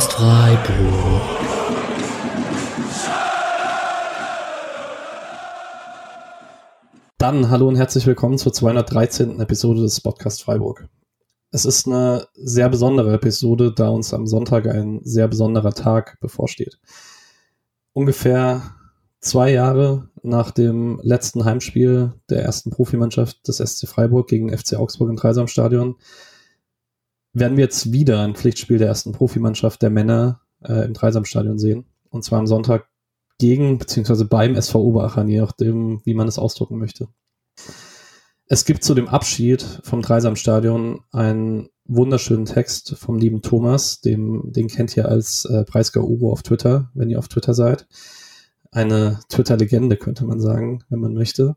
[0.00, 1.22] Podcast Freiburg.
[7.18, 9.40] Dann hallo und herzlich willkommen zur 213.
[9.40, 10.88] Episode des Podcast Freiburg.
[11.50, 16.78] Es ist eine sehr besondere Episode, da uns am Sonntag ein sehr besonderer Tag bevorsteht.
[17.92, 18.62] Ungefähr
[19.20, 25.10] zwei Jahre nach dem letzten Heimspiel der ersten Profimannschaft des SC Freiburg gegen FC Augsburg
[25.10, 25.96] im Dreisamstadion
[27.32, 31.86] werden wir jetzt wieder ein Pflichtspiel der ersten Profimannschaft der Männer äh, im Dreisamstadion sehen.
[32.10, 32.88] Und zwar am Sonntag
[33.38, 37.08] gegen beziehungsweise beim SV Oberachern, je nachdem, wie man es ausdrucken möchte.
[38.46, 44.68] Es gibt zu dem Abschied vom Dreisamstadion einen wunderschönen Text vom lieben Thomas, dem, den
[44.68, 47.86] kennt ihr als äh, Preisgau Ugo auf Twitter, wenn ihr auf Twitter seid.
[48.72, 51.56] Eine Twitter-Legende, könnte man sagen, wenn man möchte.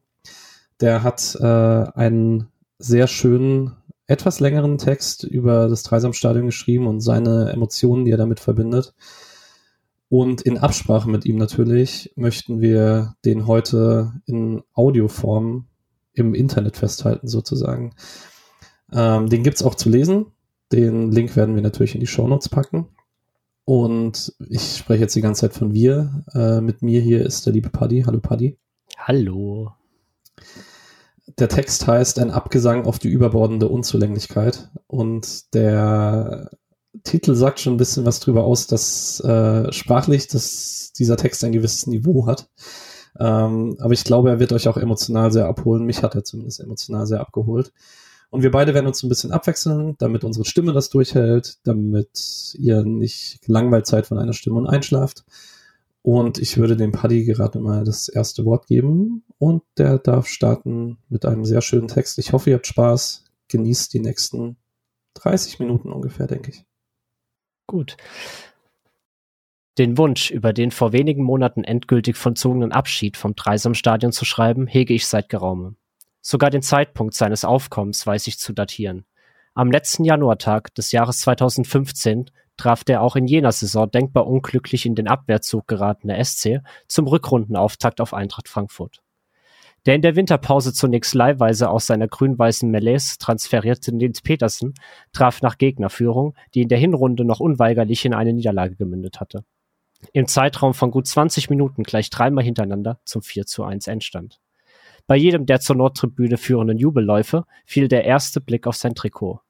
[0.82, 2.48] Der hat äh, einen
[2.80, 3.74] sehr schönen
[4.08, 8.94] etwas längeren Text über das Dreisamstadion geschrieben und seine Emotionen, die er damit verbindet.
[10.10, 15.68] Und in Absprache mit ihm natürlich möchten wir den heute in Audioform
[16.14, 17.96] im Internet festhalten, sozusagen.
[18.92, 20.28] Ähm, den gibt's auch zu lesen.
[20.72, 22.90] Den Link werden wir natürlich in die Show Notes packen.
[23.66, 26.24] Und ich spreche jetzt die ganze Zeit von wir.
[26.34, 28.04] Äh, mit mir hier ist der liebe Paddy.
[28.04, 28.58] Hallo Paddy.
[28.98, 29.72] Hallo
[31.40, 36.50] der Text heißt ein Abgesang auf die überbordende Unzulänglichkeit und der
[37.04, 41.52] Titel sagt schon ein bisschen was drüber aus, dass äh, sprachlich dass dieser Text ein
[41.52, 42.50] gewisses Niveau hat.
[43.20, 45.86] Ähm, aber ich glaube, er wird euch auch emotional sehr abholen.
[45.86, 47.72] Mich hat er zumindest emotional sehr abgeholt.
[48.30, 52.84] Und wir beide werden uns ein bisschen abwechseln, damit unsere Stimme das durchhält, damit ihr
[52.84, 55.24] nicht langweilt seid von einer Stimme und einschlaft.
[56.04, 60.98] Und ich würde dem Paddy gerade mal das erste Wort geben und der darf starten
[61.08, 62.20] mit einem sehr schönen Text.
[62.20, 63.24] Ich hoffe, ihr habt Spaß.
[63.48, 64.58] Genießt die nächsten
[65.16, 66.66] 30 Minuten ungefähr, denke ich.
[67.68, 67.96] Gut.
[69.78, 74.94] Den Wunsch, über den vor wenigen Monaten endgültig vollzogenen Abschied vom Dreisamstadion zu schreiben, hege
[74.94, 75.76] ich seit geraume.
[76.22, 79.06] Sogar den Zeitpunkt seines Aufkommens weiß ich zu datieren.
[79.56, 84.96] Am letzten Januartag des Jahres 2015 traf der auch in jener Saison denkbar unglücklich in
[84.96, 89.02] den Abwehrzug geratene SC zum Rückrundenauftakt auf Eintracht Frankfurt.
[89.86, 94.76] Der in der Winterpause zunächst leihweise aus seiner grün-weißen Malaise transferierte Nils Petersen
[95.12, 99.44] traf nach Gegnerführung, die in der Hinrunde noch unweigerlich in eine Niederlage gemündet hatte.
[100.14, 104.40] Im Zeitraum von gut 20 Minuten gleich dreimal hintereinander zum 4 zu 1 Endstand.
[105.06, 109.42] Bei jedem der zur Nordtribüne führenden Jubelläufe fiel der erste Blick auf sein Trikot.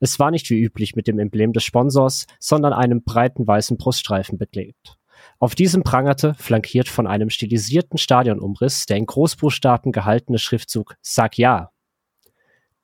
[0.00, 4.38] Es war nicht wie üblich mit dem Emblem des Sponsors, sondern einem breiten weißen Bruststreifen
[4.38, 4.96] beklebt.
[5.38, 11.70] Auf diesem prangerte, flankiert von einem stilisierten Stadionumriss, der in Großbuchstaben gehaltene Schriftzug Sag ja.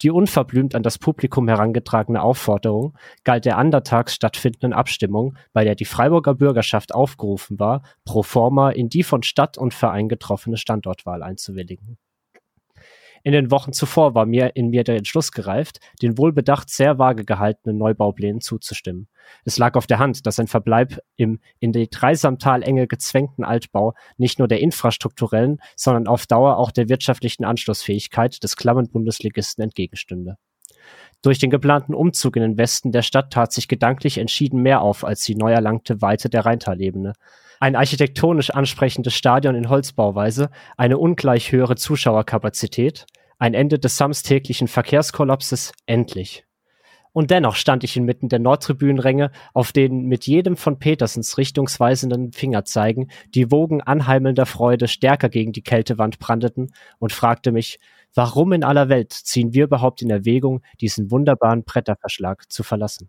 [0.02, 5.86] Die unverblümt an das Publikum herangetragene Aufforderung galt der andertags stattfindenden Abstimmung, bei der die
[5.86, 11.96] Freiburger Bürgerschaft aufgerufen war, pro forma in die von Stadt und Verein getroffene Standortwahl einzuwilligen.
[13.22, 17.24] In den Wochen zuvor war mir in mir der Entschluss gereift, den wohlbedacht sehr vage
[17.24, 19.08] gehaltenen Neubauplänen zuzustimmen.
[19.44, 24.38] Es lag auf der Hand, dass ein Verbleib im in die Dreisamtalenge gezwängten Altbau nicht
[24.38, 30.36] nur der infrastrukturellen, sondern auf Dauer auch der wirtschaftlichen Anschlussfähigkeit des klammen Bundesligisten entgegenstünde.
[31.22, 35.04] Durch den geplanten Umzug in den Westen der Stadt tat sich gedanklich entschieden mehr auf
[35.04, 37.14] als die neu erlangte Weite der Rheintalebene.
[37.58, 43.06] Ein architektonisch ansprechendes Stadion in Holzbauweise, eine ungleich höhere Zuschauerkapazität,
[43.38, 46.44] ein Ende des samstäglichen Verkehrskollapses, endlich.
[47.12, 53.10] Und dennoch stand ich inmitten der Nordtribünenränge, auf denen mit jedem von Petersens richtungsweisenden Fingerzeigen
[53.34, 57.80] die Wogen anheimelnder Freude stärker gegen die Kältewand brandeten und fragte mich,
[58.14, 63.08] warum in aller Welt ziehen wir überhaupt in Erwägung, diesen wunderbaren Bretterverschlag zu verlassen?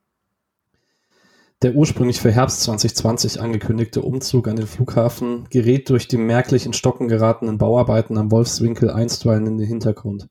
[1.63, 6.73] Der ursprünglich für Herbst 2020 angekündigte Umzug an den Flughafen gerät durch die merklich in
[6.73, 10.27] Stocken geratenen Bauarbeiten am Wolfswinkel einstweilen in den Hintergrund.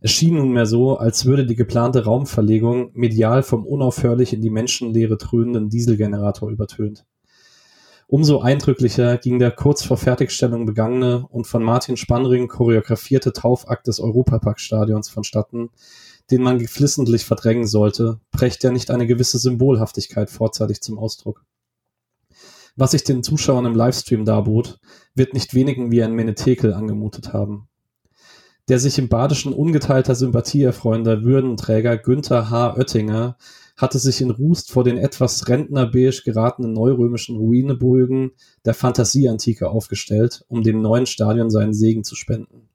[0.00, 5.18] Es schien nunmehr so, als würde die geplante Raumverlegung medial vom unaufhörlich in die Menschenleere
[5.18, 7.04] dröhnenden Dieselgenerator übertönt.
[8.08, 14.00] Umso eindrücklicher ging der kurz vor Fertigstellung begangene und von Martin Spannring choreografierte Taufakt des
[14.00, 15.68] Europaparkstadions vonstatten,
[16.30, 21.44] den man geflissentlich verdrängen sollte, brächt ja nicht eine gewisse Symbolhaftigkeit vorzeitig zum Ausdruck.
[22.74, 24.78] Was sich den Zuschauern im Livestream darbot,
[25.14, 27.68] wird nicht wenigen wie ein Menetekel angemutet haben.
[28.68, 32.76] Der sich im Badischen ungeteilter Sympathie erfreuende Würdenträger Günther H.
[32.76, 33.38] Oettinger
[33.76, 38.32] hatte sich in Rust vor den etwas rentnerbeige geratenen neurömischen Ruinebögen
[38.64, 42.68] der Fantasieantike aufgestellt, um dem neuen Stadion seinen Segen zu spenden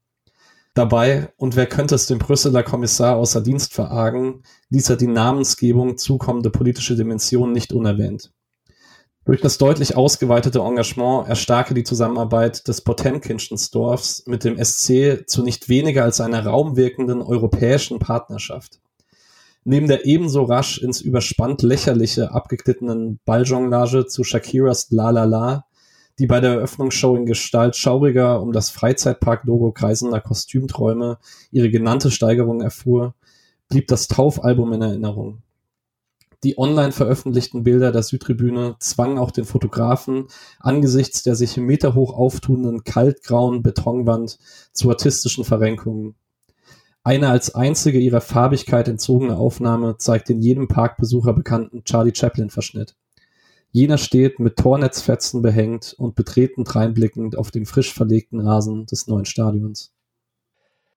[0.73, 5.97] dabei und wer könnte es dem Brüsseler Kommissar außer Dienst verargen, ließ er die Namensgebung
[5.97, 8.31] zukommende politische Dimension nicht unerwähnt.
[9.23, 15.43] Durch das deutlich ausgeweitete Engagement erstarke die Zusammenarbeit des Potemkinschen Dorfs mit dem SC zu
[15.43, 18.79] nicht weniger als einer raumwirkenden europäischen Partnerschaft.
[19.63, 25.65] Neben der ebenso rasch ins überspannt lächerliche abgeglittenen Balljonglage zu Shakiras La La La,
[26.19, 31.17] die bei der Eröffnungsshow in Gestalt schauriger um das Freizeitpark-Logo kreisender Kostümträume
[31.51, 33.15] ihre genannte Steigerung erfuhr,
[33.69, 35.41] blieb das Taufalbum in Erinnerung.
[36.43, 40.25] Die online veröffentlichten Bilder der Südtribüne zwangen auch den Fotografen
[40.59, 44.39] angesichts der sich meterhoch auftunenden kaltgrauen Betonwand
[44.73, 46.15] zu artistischen Verrenkungen.
[47.03, 52.95] Eine als einzige ihrer Farbigkeit entzogene Aufnahme zeigt den jedem Parkbesucher bekannten Charlie Chaplin-Verschnitt.
[53.73, 59.25] Jener steht mit Tornetzfetzen behängt und betreten dreinblickend auf den frisch verlegten Rasen des neuen
[59.25, 59.93] Stadions.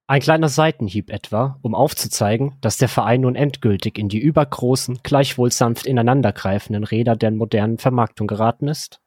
[0.07, 5.51] Ein kleiner Seitenhieb etwa, um aufzuzeigen, dass der Verein nun endgültig in die übergroßen, gleichwohl
[5.51, 9.01] sanft ineinandergreifenden Räder der modernen Vermarktung geraten ist?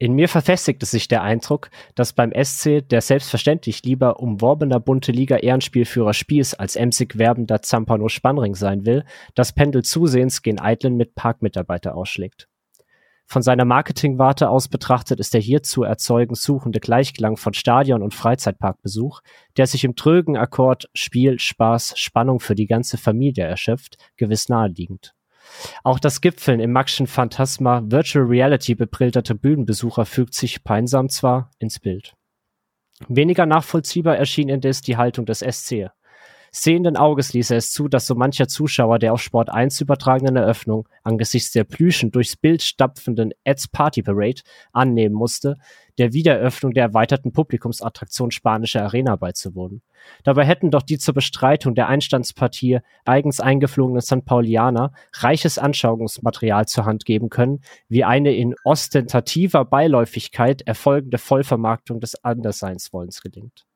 [0.00, 6.14] In mir verfestigte sich der Eindruck, dass beim SC der selbstverständlich lieber umworbener bunte Liga-Ehrenspielführer
[6.14, 9.04] Spies als emsig werbender Zampano Spannring sein will,
[9.34, 12.48] das Pendel zusehends gen eitlen mit Parkmitarbeiter ausschlägt.
[13.30, 18.14] Von seiner Marketingwarte aus betrachtet ist der hier zu erzeugen suchende Gleichklang von Stadion und
[18.14, 19.20] Freizeitparkbesuch,
[19.58, 25.14] der sich im trögen Akkord Spiel, Spaß, Spannung für die ganze Familie erschöpft, gewiss naheliegend.
[25.84, 31.80] Auch das Gipfeln im Maxschen Phantasma Virtual Reality bebrilterter Bühnenbesucher fügt sich peinsam zwar ins
[31.80, 32.14] Bild.
[33.08, 35.90] Weniger nachvollziehbar erschien indes die Haltung des SC.
[36.50, 40.36] Sehenden Auges ließ er es zu, dass so mancher Zuschauer der auf Sport 1 übertragenen
[40.36, 44.42] Eröffnung angesichts der Plüschen durchs Bild stapfenden Ads Party Parade
[44.72, 45.56] annehmen musste,
[45.98, 49.82] der Wiedereröffnung der erweiterten Publikumsattraktion Spanische Arena beizuwohnen.
[50.22, 54.24] Dabei hätten doch die zur Bestreitung der Einstandspartie eigens eingeflogenen St.
[54.24, 62.24] Paulianer reiches Anschauungsmaterial zur Hand geben können, wie eine in ostentativer Beiläufigkeit erfolgende Vollvermarktung des
[62.24, 63.66] Anderseinswollens gelingt.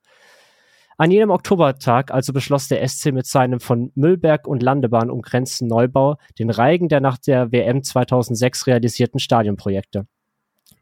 [0.98, 6.16] An jenem Oktobertag also beschloss der SC mit seinem von Müllberg und Landebahn umgrenzten Neubau
[6.38, 10.06] den Reigen der nach der WM 2006 realisierten Stadionprojekte.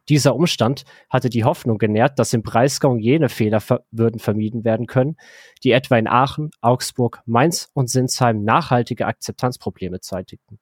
[0.09, 4.87] Dieser Umstand hatte die Hoffnung genährt, dass im Breisgau jene Fehler ver würden vermieden werden
[4.87, 5.17] können,
[5.63, 10.59] die etwa in Aachen, Augsburg, Mainz und Sinsheim nachhaltige Akzeptanzprobleme zeitigten.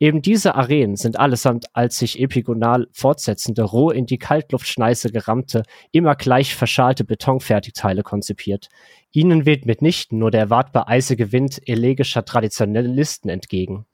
[0.00, 6.14] Eben diese Arenen sind allesamt als sich epigonal fortsetzende, roh in die Kaltluftschneise gerammte, immer
[6.14, 8.68] gleich verschalte Betonfertigteile konzipiert.
[9.10, 13.86] Ihnen weht mitnichten nur der erwartbar eisige Wind elegischer Traditionalisten entgegen.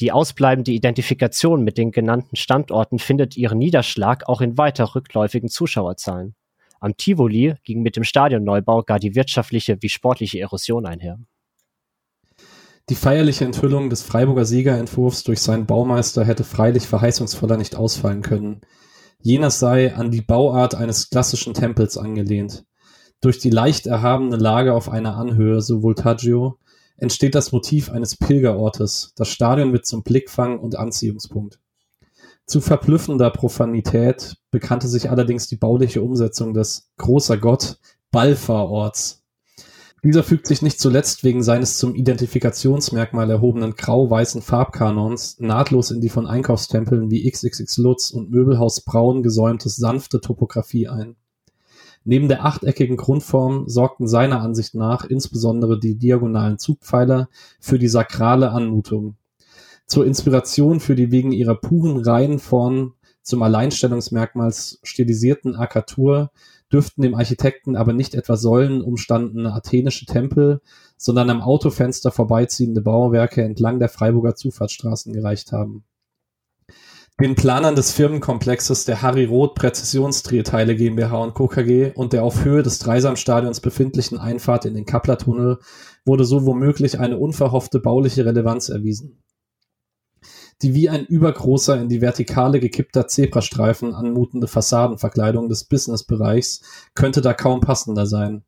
[0.00, 6.34] Die ausbleibende Identifikation mit den genannten Standorten findet ihren Niederschlag auch in weiter rückläufigen Zuschauerzahlen.
[6.80, 11.18] Am Tivoli ging mit dem Stadionneubau gar die wirtschaftliche wie sportliche Erosion einher.
[12.88, 18.60] Die feierliche Enthüllung des Freiburger Siegerentwurfs durch seinen Baumeister hätte freilich verheißungsvoller nicht ausfallen können.
[19.20, 22.64] Jener sei an die Bauart eines klassischen Tempels angelehnt.
[23.20, 26.58] Durch die leicht erhabene Lage auf einer Anhöhe, so Voltaggio,
[26.96, 29.12] entsteht das Motiv eines Pilgerortes.
[29.16, 31.58] Das Stadion wird zum Blickfang und Anziehungspunkt.
[32.46, 37.78] Zu verblüffender Profanität bekannte sich allerdings die bauliche Umsetzung des großer Gott
[38.12, 39.25] Ballfahrorts
[40.06, 46.10] dieser fügt sich nicht zuletzt wegen seines zum Identifikationsmerkmal erhobenen grau-weißen Farbkanons nahtlos in die
[46.10, 51.16] von Einkaufstempeln wie XXX Lutz und Möbelhaus Braun gesäumte sanfte Topographie ein.
[52.04, 58.52] Neben der achteckigen Grundform sorgten seiner Ansicht nach insbesondere die diagonalen Zugpfeiler für die sakrale
[58.52, 59.16] Anmutung.
[59.88, 66.30] Zur Inspiration für die wegen ihrer puren Reihenform zum Alleinstellungsmerkmal stilisierten Arkatur
[66.72, 70.60] dürften dem Architekten aber nicht etwa Säulen umstandene athenische Tempel,
[70.96, 75.84] sondern am Autofenster vorbeiziehende Bauwerke entlang der Freiburger Zufahrtsstraßen gereicht haben.
[77.18, 81.46] Den Planern des Firmenkomplexes der Harry Roth Präzisionstrieteile GmbH und Co.
[81.46, 85.58] KG und der auf Höhe des Dreisamstadions befindlichen Einfahrt in den Kapplertunnel
[86.04, 89.22] wurde so womöglich eine unverhoffte bauliche Relevanz erwiesen
[90.62, 96.62] die wie ein übergroßer, in die Vertikale gekippter Zebrastreifen anmutende Fassadenverkleidung des Businessbereichs
[96.94, 98.44] könnte da kaum passender sein.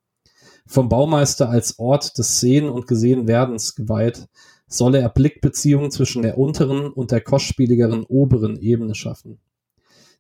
[0.67, 4.29] Vom Baumeister als Ort des Sehen und Gesehenwerdens geweiht,
[4.67, 9.39] solle er Blickbeziehungen zwischen der unteren und der kostspieligeren oberen Ebene schaffen.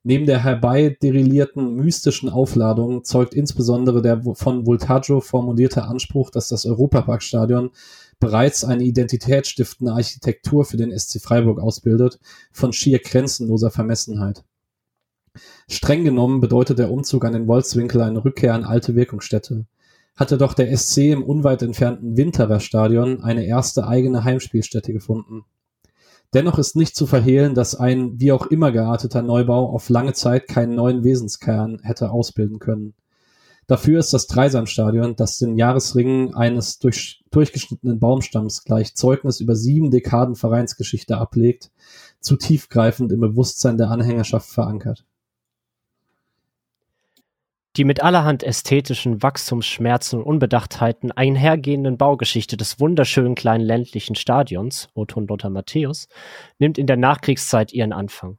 [0.05, 7.71] Neben der herbeiderillierten mystischen Aufladung zeugt insbesondere der von Voltaggio formulierte Anspruch, dass das Europaparkstadion
[8.21, 12.19] bereits eine identitätsstiftende Architektur für den SC Freiburg ausbildet,
[12.53, 14.45] von schier grenzenloser Vermessenheit.
[15.69, 19.67] Streng genommen bedeutet der Umzug an den Wolfswinkel eine Rückkehr an alte Wirkungsstätte.
[20.17, 25.45] Hatte doch der SC im unweit entfernten Winterer Stadion eine erste eigene Heimspielstätte gefunden.
[26.35, 30.49] Dennoch ist nicht zu verhehlen, dass ein wie auch immer gearteter Neubau auf lange Zeit
[30.49, 32.95] keinen neuen Wesenskern hätte ausbilden können.
[33.69, 39.91] Dafür ist das Dreisamstadion, das den Jahresringen eines durch, durchgeschnittenen Baumstamms gleich Zeugnis über sieben
[39.91, 41.71] Dekaden Vereinsgeschichte ablegt,
[42.19, 45.05] zu tiefgreifend im Bewusstsein der Anhängerschaft verankert.
[47.77, 55.27] Die mit allerhand ästhetischen Wachstumsschmerzen und Unbedachtheiten einhergehenden Baugeschichte des wunderschönen kleinen ländlichen Stadions Oton
[55.27, 56.09] Lothar Matthäus
[56.59, 58.39] nimmt in der Nachkriegszeit ihren Anfang.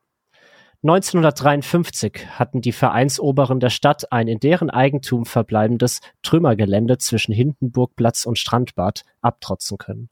[0.81, 8.37] 1953 hatten die Vereinsoberen der Stadt ein in deren Eigentum verbleibendes Trümmergelände zwischen Hindenburgplatz und
[8.37, 10.09] Strandbad abtrotzen können.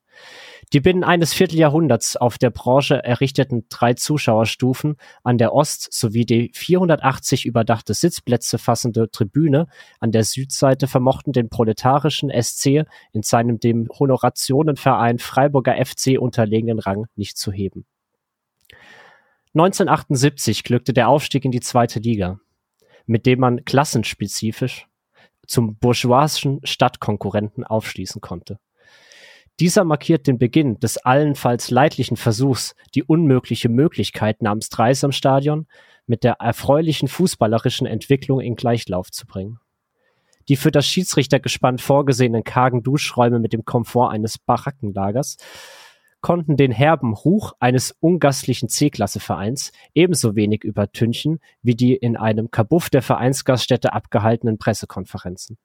[0.74, 6.52] Die binnen eines Vierteljahrhunderts auf der Branche errichteten drei Zuschauerstufen an der Ost- sowie die
[6.54, 9.68] 480 überdachte Sitzplätze fassende Tribüne
[10.02, 12.84] an der Südseite vermochten den proletarischen SC
[13.14, 17.86] in seinem dem Honorationenverein Freiburger FC unterlegenen Rang nicht zu heben.
[19.60, 22.40] 1978 glückte der Aufstieg in die zweite Liga,
[23.08, 24.88] mit dem man klassenspezifisch
[25.48, 28.60] zum bourgeoisischen Stadtkonkurrenten aufschließen konnte.
[29.60, 35.66] Dieser markiert den Beginn des allenfalls leidlichen Versuchs, die unmögliche Möglichkeit namens Dreisamstadion
[36.06, 39.60] mit der erfreulichen fußballerischen Entwicklung in Gleichlauf zu bringen.
[40.50, 45.38] Die für das Schiedsrichtergespann vorgesehenen kargen Duschräume mit dem Komfort eines Barackenlagers
[46.22, 52.90] konnten den herben Ruch eines ungastlichen C-Klasse-Vereins ebenso wenig übertünchen wie die in einem Kabuff
[52.90, 55.58] der Vereinsgaststätte abgehaltenen Pressekonferenzen.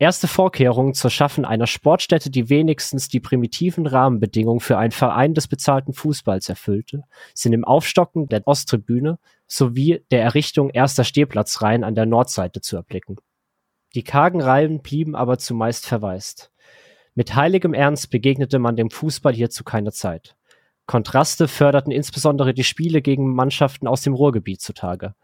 [0.00, 5.48] Erste Vorkehrungen zur Schaffen einer Sportstätte, die wenigstens die primitiven Rahmenbedingungen für einen Verein des
[5.48, 7.02] bezahlten Fußballs erfüllte,
[7.34, 13.16] sind im Aufstocken der Osttribüne sowie der Errichtung erster Stehplatzreihen an der Nordseite zu erblicken.
[13.96, 16.52] Die kargen Reihen blieben aber zumeist verwaist.
[17.18, 20.36] Mit heiligem Ernst begegnete man dem Fußball hier zu keiner Zeit.
[20.86, 25.16] Kontraste förderten insbesondere die Spiele gegen Mannschaften aus dem Ruhrgebiet zutage.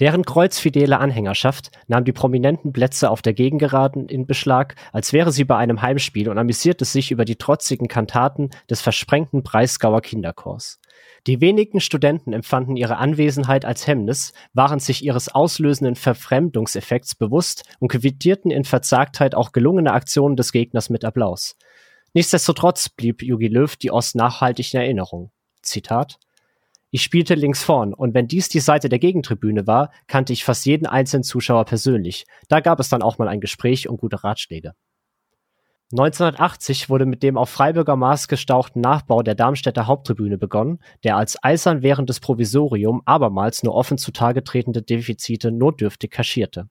[0.00, 5.44] Deren kreuzfidele Anhängerschaft nahm die prominenten Plätze auf der Gegengeraden in Beschlag, als wäre sie
[5.44, 10.78] bei einem Heimspiel und amüsierte sich über die trotzigen Kantaten des versprengten Breisgauer Kinderchors.
[11.26, 17.88] Die wenigen Studenten empfanden ihre Anwesenheit als Hemmnis, waren sich ihres auslösenden Verfremdungseffekts bewusst und
[17.88, 21.56] quittierten in Verzagtheit auch gelungene Aktionen des Gegners mit Applaus.
[22.12, 25.30] Nichtsdestotrotz blieb Jogi Löw die Ost nachhaltig in Erinnerung.
[25.62, 26.18] Zitat
[26.94, 30.64] ich spielte links vorn und wenn dies die Seite der Gegentribüne war, kannte ich fast
[30.64, 32.24] jeden einzelnen Zuschauer persönlich.
[32.46, 34.74] Da gab es dann auch mal ein Gespräch und gute Ratschläge.
[35.94, 41.38] 1980 wurde mit dem auf Freiburger Maß gestauchten Nachbau der Darmstädter Haupttribüne begonnen, der als
[41.44, 46.68] eisern währendes Provisorium abermals nur offen zutage tretende Defizite notdürftig kaschierte.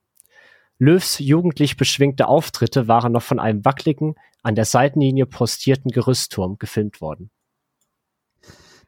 [0.78, 7.00] Löws jugendlich beschwingte Auftritte waren noch von einem wackeligen, an der Seitenlinie postierten Gerüstturm gefilmt
[7.00, 7.30] worden.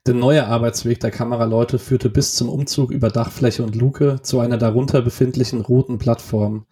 [0.06, 4.58] Der neue Arbeitsweg der Kameraleute führte bis zum Umzug über Dachfläche und Luke zu einer
[4.58, 6.66] darunter befindlichen roten Plattform.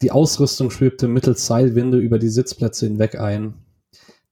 [0.00, 3.54] Die Ausrüstung schwebte mittels Seilwinde über die Sitzplätze hinweg ein.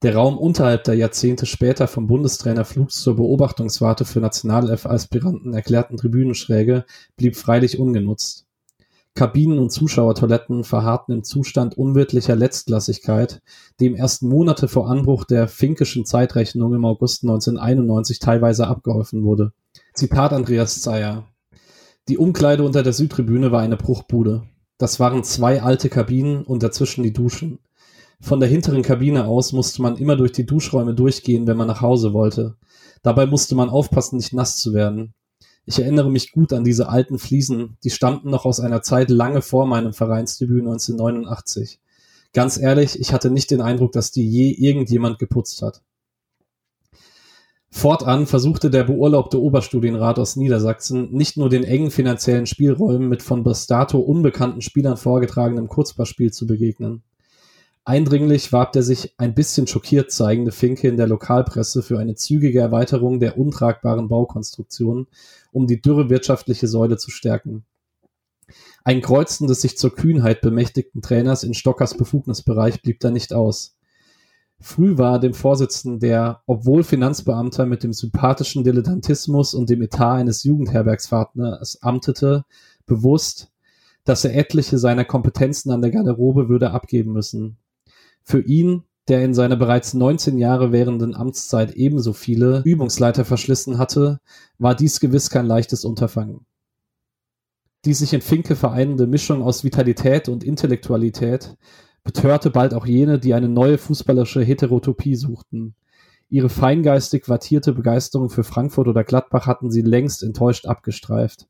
[0.03, 6.85] Der Raum unterhalb der Jahrzehnte später vom Bundestrainer Flugs zur Beobachtungswarte für Nationalelf-Aspiranten erklärten Tribünenschräge
[7.17, 8.47] blieb freilich ungenutzt.
[9.15, 13.41] Kabinen und Zuschauertoiletten verharrten im Zustand unwirtlicher Letztklassigkeit,
[13.81, 19.53] dem erst Monate vor Anbruch der Finkischen Zeitrechnung im August 1991 teilweise abgeholfen wurde.
[19.95, 21.27] Zitat Andreas Zeyer.
[22.09, 24.43] Die Umkleide unter der Südtribüne war eine Bruchbude.
[24.79, 27.59] Das waren zwei alte Kabinen und dazwischen die Duschen.
[28.21, 31.81] Von der hinteren Kabine aus musste man immer durch die Duschräume durchgehen, wenn man nach
[31.81, 32.57] Hause wollte.
[33.03, 35.15] Dabei musste man aufpassen, nicht nass zu werden.
[35.65, 39.43] Ich erinnere mich gut an diese alten Fliesen, die stammten noch aus einer Zeit lange
[39.43, 41.81] vor meinem Vereinsdebüt 1989.
[42.33, 45.83] Ganz ehrlich, ich hatte nicht den Eindruck, dass die je irgendjemand geputzt hat.
[47.71, 53.43] Fortan versuchte der beurlaubte Oberstudienrat aus Niedersachsen nicht nur den engen finanziellen Spielräumen mit von
[53.43, 57.03] bis dato unbekannten Spielern vorgetragenem Kurzballspiel zu begegnen.
[57.85, 62.59] Eindringlich warb der sich ein bisschen schockiert zeigende Finke in der Lokalpresse für eine zügige
[62.59, 65.07] Erweiterung der untragbaren Baukonstruktion,
[65.53, 67.65] um die dürre wirtschaftliche Säule zu stärken.
[68.83, 73.76] Ein Kreuzen des sich zur Kühnheit bemächtigten Trainers in Stockers Befugnisbereich blieb da nicht aus.
[74.59, 80.45] Früh war dem Vorsitzenden der, obwohl Finanzbeamter mit dem sympathischen Dilettantismus und dem Etat eines
[80.45, 82.45] Jugendherbergspartners amtete,
[82.87, 83.51] bewusst,
[84.05, 87.59] dass er etliche seiner Kompetenzen an der Garderobe würde abgeben müssen.
[88.23, 94.21] Für ihn, der in seiner bereits 19 Jahre währenden Amtszeit ebenso viele Übungsleiter verschlissen hatte,
[94.59, 96.47] war dies gewiss kein leichtes Unterfangen.
[97.85, 101.57] Die sich in Finke vereinende Mischung aus Vitalität und Intellektualität
[102.07, 105.75] betörte bald auch jene, die eine neue fußballerische Heterotopie suchten.
[106.31, 111.47] Ihre feingeistig wattierte Begeisterung für Frankfurt oder Gladbach hatten sie längst enttäuscht abgestreift.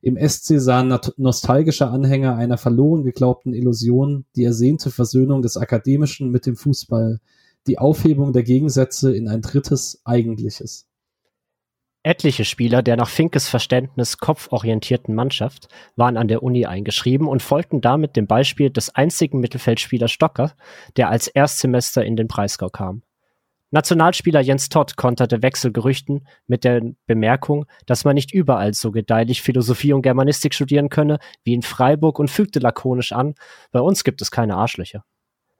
[0.00, 6.46] Im SC sahen nostalgische Anhänger einer verloren geglaubten Illusion die ersehnte Versöhnung des Akademischen mit
[6.46, 7.18] dem Fußball,
[7.66, 10.87] die Aufhebung der Gegensätze in ein drittes Eigentliches.
[12.08, 17.82] Etliche Spieler der nach Finkes Verständnis kopforientierten Mannschaft waren an der Uni eingeschrieben und folgten
[17.82, 20.54] damit dem Beispiel des einzigen Mittelfeldspielers Stocker,
[20.96, 23.02] der als Erstsemester in den Breisgau kam.
[23.72, 29.92] Nationalspieler Jens Todd konterte Wechselgerüchten mit der Bemerkung, dass man nicht überall so gedeihlich Philosophie
[29.92, 33.34] und Germanistik studieren könne wie in Freiburg und fügte lakonisch an,
[33.70, 35.04] bei uns gibt es keine Arschlöcher.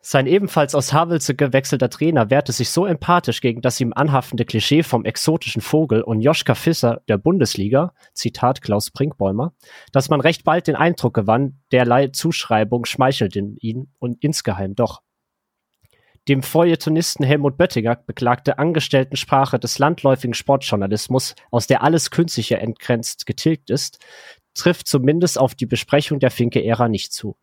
[0.00, 4.85] Sein ebenfalls aus Havelse gewechselter Trainer wehrte sich so empathisch gegen das ihm anhaftende Klischee
[4.85, 9.55] vom exotischen Vogel und Joschka Fisser der Bundesliga, Zitat Klaus Brinkbäumer,
[9.93, 15.02] dass man recht bald den Eindruck gewann, derlei Zuschreibung schmeichelte ihn und insgeheim doch.
[16.28, 23.71] Dem Feuilletonisten Helmut Böttiger beklagte Angestelltensprache des landläufigen Sportjournalismus, aus der alles Künstliche entgrenzt getilgt
[23.71, 23.99] ist,
[24.55, 27.37] trifft zumindest auf die Besprechung der Finke-Ära nicht zu.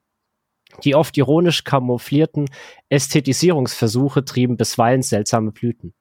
[0.84, 2.50] Die oft ironisch kamouflierten
[2.89, 5.94] Ästhetisierungsversuche trieben bisweilen seltsame Blüten.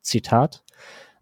[0.00, 0.62] Zitat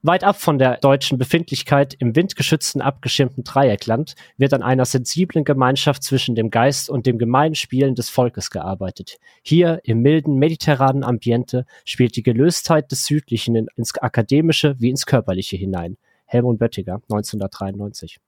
[0.03, 6.05] Weit ab von der deutschen Befindlichkeit im windgeschützten abgeschirmten Dreieckland wird an einer sensiblen Gemeinschaft
[6.05, 9.19] zwischen dem Geist und dem gemeinen Spielen des Volkes gearbeitet.
[9.43, 15.57] Hier im milden mediterranen Ambiente spielt die Gelöstheit des Südlichen ins Akademische wie ins Körperliche
[15.57, 15.97] hinein.
[16.27, 18.21] Helmut Böttiger, 1993.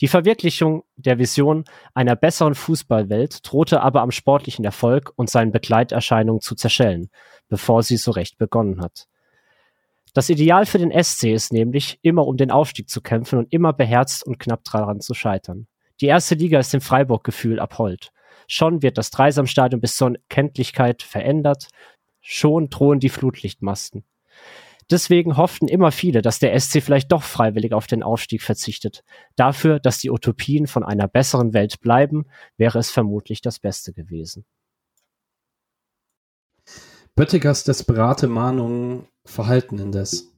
[0.00, 6.40] Die Verwirklichung der Vision einer besseren Fußballwelt drohte aber am sportlichen Erfolg und seinen Begleiterscheinungen
[6.40, 7.10] zu zerschellen,
[7.48, 9.06] bevor sie so recht begonnen hat.
[10.14, 13.72] Das Ideal für den SC ist nämlich, immer um den Aufstieg zu kämpfen und immer
[13.72, 15.66] beherzt und knapp daran zu scheitern.
[16.00, 18.10] Die erste Liga ist dem Freiburg-Gefühl abhold.
[18.46, 21.68] Schon wird das Dreisamstadion bis zur Kenntlichkeit verändert.
[22.20, 24.04] Schon drohen die Flutlichtmasten.
[24.90, 29.02] Deswegen hofften immer viele, dass der SC vielleicht doch freiwillig auf den Aufstieg verzichtet.
[29.36, 34.44] Dafür, dass die Utopien von einer besseren Welt bleiben, wäre es vermutlich das Beste gewesen.
[37.14, 40.32] Böttigers desperate Mahnungen verhalten indes.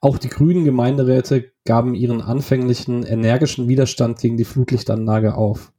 [0.00, 5.72] Auch die grünen Gemeinderäte gaben ihren anfänglichen energischen Widerstand gegen die Flutlichtanlage auf.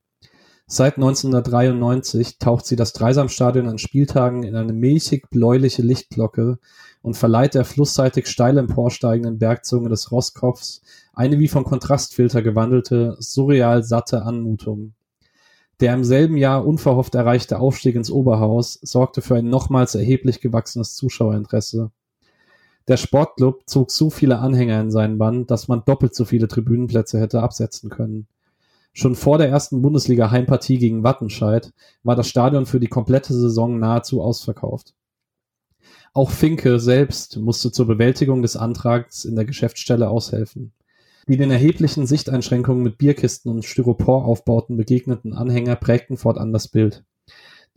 [0.67, 6.59] Seit 1993 taucht sie das Dreisamstadion an Spieltagen in eine milchig-bläuliche Lichtglocke
[7.01, 10.81] und verleiht der flussseitig steil emporsteigenden Bergzunge des Rosskopfs
[11.13, 14.93] eine wie von Kontrastfilter gewandelte, surreal satte Anmutung.
[15.79, 20.95] Der im selben Jahr unverhofft erreichte Aufstieg ins Oberhaus sorgte für ein nochmals erheblich gewachsenes
[20.95, 21.89] Zuschauerinteresse.
[22.87, 27.19] Der Sportclub zog so viele Anhänger in seinen Bann, dass man doppelt so viele Tribünenplätze
[27.19, 28.27] hätte absetzen können.
[28.93, 31.71] Schon vor der ersten Bundesliga-Heimpartie gegen Wattenscheid
[32.03, 34.93] war das Stadion für die komplette Saison nahezu ausverkauft.
[36.13, 40.73] Auch Finke selbst musste zur Bewältigung des Antrags in der Geschäftsstelle aushelfen.
[41.29, 47.05] Die den erheblichen Sichteinschränkungen mit Bierkisten und Styroporaufbauten begegneten Anhänger prägten fortan das Bild.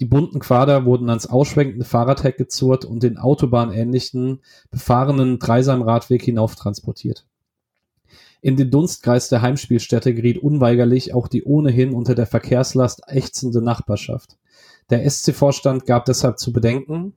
[0.00, 7.26] Die bunten Quader wurden ans ausschwenkende Fahrradheck gezurrt und den autobahnähnlichen, befahrenen Dreisamradweg hinauf transportiert.
[8.40, 14.36] In den Dunstkreis der Heimspielstätte geriet unweigerlich auch die ohnehin unter der Verkehrslast ächzende Nachbarschaft.
[14.90, 17.14] Der SC-Vorstand gab deshalb zu bedenken,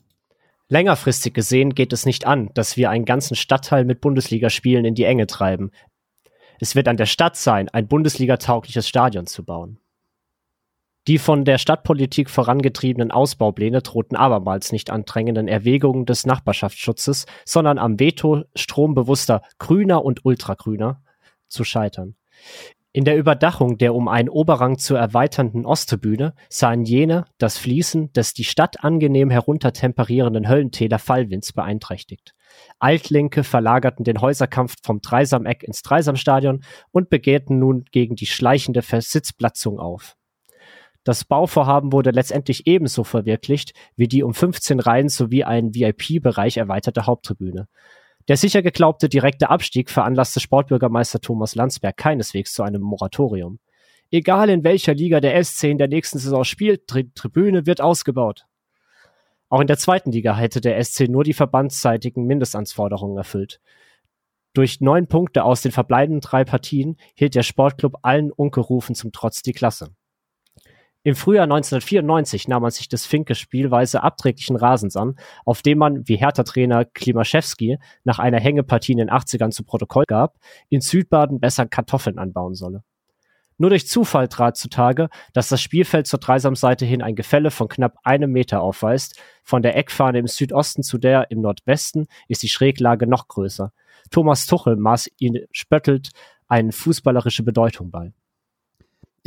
[0.70, 5.06] Längerfristig gesehen geht es nicht an, dass wir einen ganzen Stadtteil mit Bundesligaspielen in die
[5.06, 5.72] Enge treiben.
[6.60, 9.80] Es wird an der Stadt sein, ein Bundesliga-taugliches Stadion zu bauen.
[11.08, 17.78] Die von der Stadtpolitik vorangetriebenen Ausbaupläne drohten abermals nicht an drängenden Erwägungen des Nachbarschaftsschutzes, sondern
[17.78, 21.02] am Veto strombewusster Grüner und Ultragrüner
[21.48, 22.18] zu scheitern.
[22.94, 28.34] In der Überdachung der um einen Oberrang zu erweiternden Osttribüne sahen jene das Fließen des
[28.34, 32.34] die Stadt angenehm heruntertemperierenden Höllentäler Fallwinds beeinträchtigt.
[32.80, 39.80] Altlinke verlagerten den Häuserkampf vom Dreisameck ins Dreisamstadion und begehrten nun gegen die schleichende Versitzplatzung
[39.80, 40.16] auf.
[41.04, 47.06] Das Bauvorhaben wurde letztendlich ebenso verwirklicht wie die um 15 Reihen sowie ein VIP-Bereich erweiterte
[47.06, 47.68] Haupttribüne.
[48.28, 53.60] Der sicher geglaubte direkte Abstieg veranlasste Sportbürgermeister Thomas Landsberg keineswegs zu einem Moratorium.
[54.12, 58.46] Egal in welcher Liga der SC in der nächsten Saison spielt, die Tribüne wird ausgebaut.
[59.50, 63.62] Auch in der zweiten Liga hätte der SC nur die verbandsseitigen Mindestanforderungen erfüllt.
[64.54, 69.42] Durch neun Punkte aus den verbleibenden drei Partien hielt der Sportclub allen Unkerufen zum Trotz
[69.42, 69.96] die Klasse.
[71.08, 75.16] Im Frühjahr 1994 nahm man sich des Finke spielweise abträglichen Rasens an,
[75.46, 80.36] auf dem man, wie Hertha-Trainer Klimaszewski nach einer Hängepartie in den 80ern zu Protokoll gab,
[80.68, 82.84] in Südbaden besser Kartoffeln anbauen solle.
[83.58, 87.96] Nur durch Zufall trat zutage, dass das Spielfeld zur Dreisamseite hin ein Gefälle von knapp
[88.04, 89.18] einem Meter aufweist.
[89.44, 93.72] Von der Eckfahne im Südosten zu der im Nordwesten ist die Schräglage noch größer.
[94.12, 96.10] Thomas Tuchel maß ihn spöttelt
[96.50, 98.12] eine fußballerische Bedeutung bei.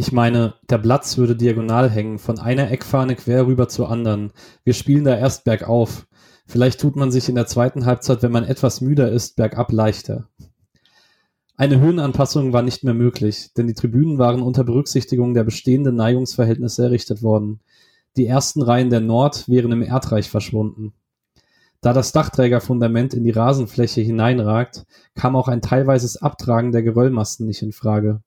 [0.01, 4.33] Ich meine, der Platz würde diagonal hängen, von einer Eckfahne quer rüber zur anderen.
[4.65, 6.07] Wir spielen da erst bergauf.
[6.47, 10.27] Vielleicht tut man sich in der zweiten Halbzeit, wenn man etwas müder ist, bergab leichter.
[11.55, 16.85] Eine Höhenanpassung war nicht mehr möglich, denn die Tribünen waren unter Berücksichtigung der bestehenden Neigungsverhältnisse
[16.85, 17.61] errichtet worden.
[18.17, 20.95] Die ersten Reihen der Nord wären im Erdreich verschwunden.
[21.83, 27.61] Da das Dachträgerfundament in die Rasenfläche hineinragt, kam auch ein teilweises Abtragen der Geröllmasten nicht
[27.61, 28.23] in Frage.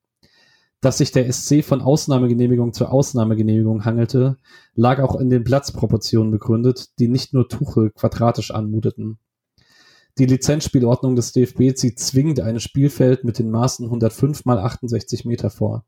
[0.84, 4.36] Dass sich der SC von Ausnahmegenehmigung zu Ausnahmegenehmigung hangelte,
[4.74, 9.16] lag auch in den Platzproportionen begründet, die nicht nur Tuchel quadratisch anmuteten.
[10.18, 15.48] Die Lizenzspielordnung des DFB zieht zwingend ein Spielfeld mit den Maßen 105 mal 68 Meter
[15.48, 15.86] vor.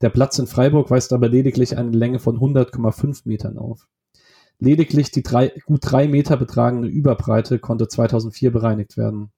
[0.00, 3.88] Der Platz in Freiburg weist aber lediglich eine Länge von 100,5 Metern auf.
[4.60, 9.32] Lediglich die drei, gut drei Meter betragene Überbreite konnte 2004 bereinigt werden.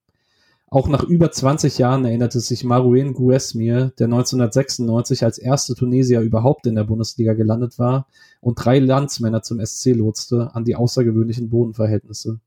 [0.73, 6.67] Auch nach über 20 Jahren erinnerte sich Marouane Guesmir, der 1996 als erster Tunesier überhaupt
[6.67, 8.07] in der Bundesliga gelandet war
[8.41, 12.41] und drei Landsmänner zum SC lotste, an die außergewöhnlichen Bodenverhältnisse.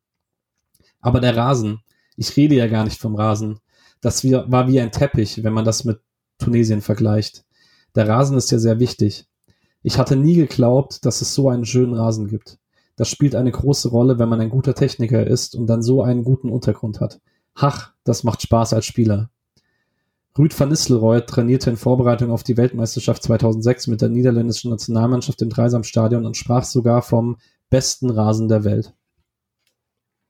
[1.02, 1.82] Aber der Rasen,
[2.18, 3.60] ich rede ja gar nicht vom Rasen,
[4.02, 6.00] das war wie ein Teppich, wenn man das mit
[6.40, 7.46] Tunesien vergleicht.
[7.94, 9.28] Der Rasen ist ja sehr wichtig.
[9.84, 12.58] Ich hatte nie geglaubt, dass es so einen schönen Rasen gibt.
[12.96, 16.24] Das spielt eine große Rolle, wenn man ein guter Techniker ist und dann so einen
[16.24, 17.22] guten Untergrund hat.
[17.56, 19.30] Hach, das macht Spaß als Spieler.
[20.38, 25.50] Rüd van Nistelrooy trainierte in Vorbereitung auf die Weltmeisterschaft 2006 mit der niederländischen Nationalmannschaft im
[25.50, 27.38] Dreisamstadion und sprach sogar vom
[27.70, 28.94] besten Rasen der Welt.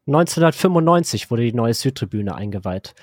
[0.07, 2.93] 1995 wurde die neue Südtribüne eingeweiht.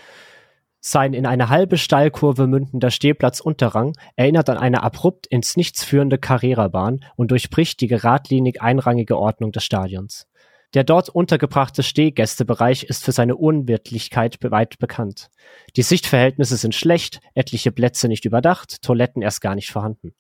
[0.81, 6.19] Sein in eine halbe Steilkurve mündender Stehplatz Unterrang erinnert an eine abrupt ins Nichts führende
[6.19, 10.27] Carrera-Bahn und durchbricht die geradlinig einrangige Ordnung des Stadions.
[10.75, 15.31] Der dort untergebrachte Stehgästebereich ist für seine Unwirtlichkeit weit bekannt.
[15.77, 20.15] Die Sichtverhältnisse sind schlecht, etliche Plätze nicht überdacht, Toiletten erst gar nicht vorhanden.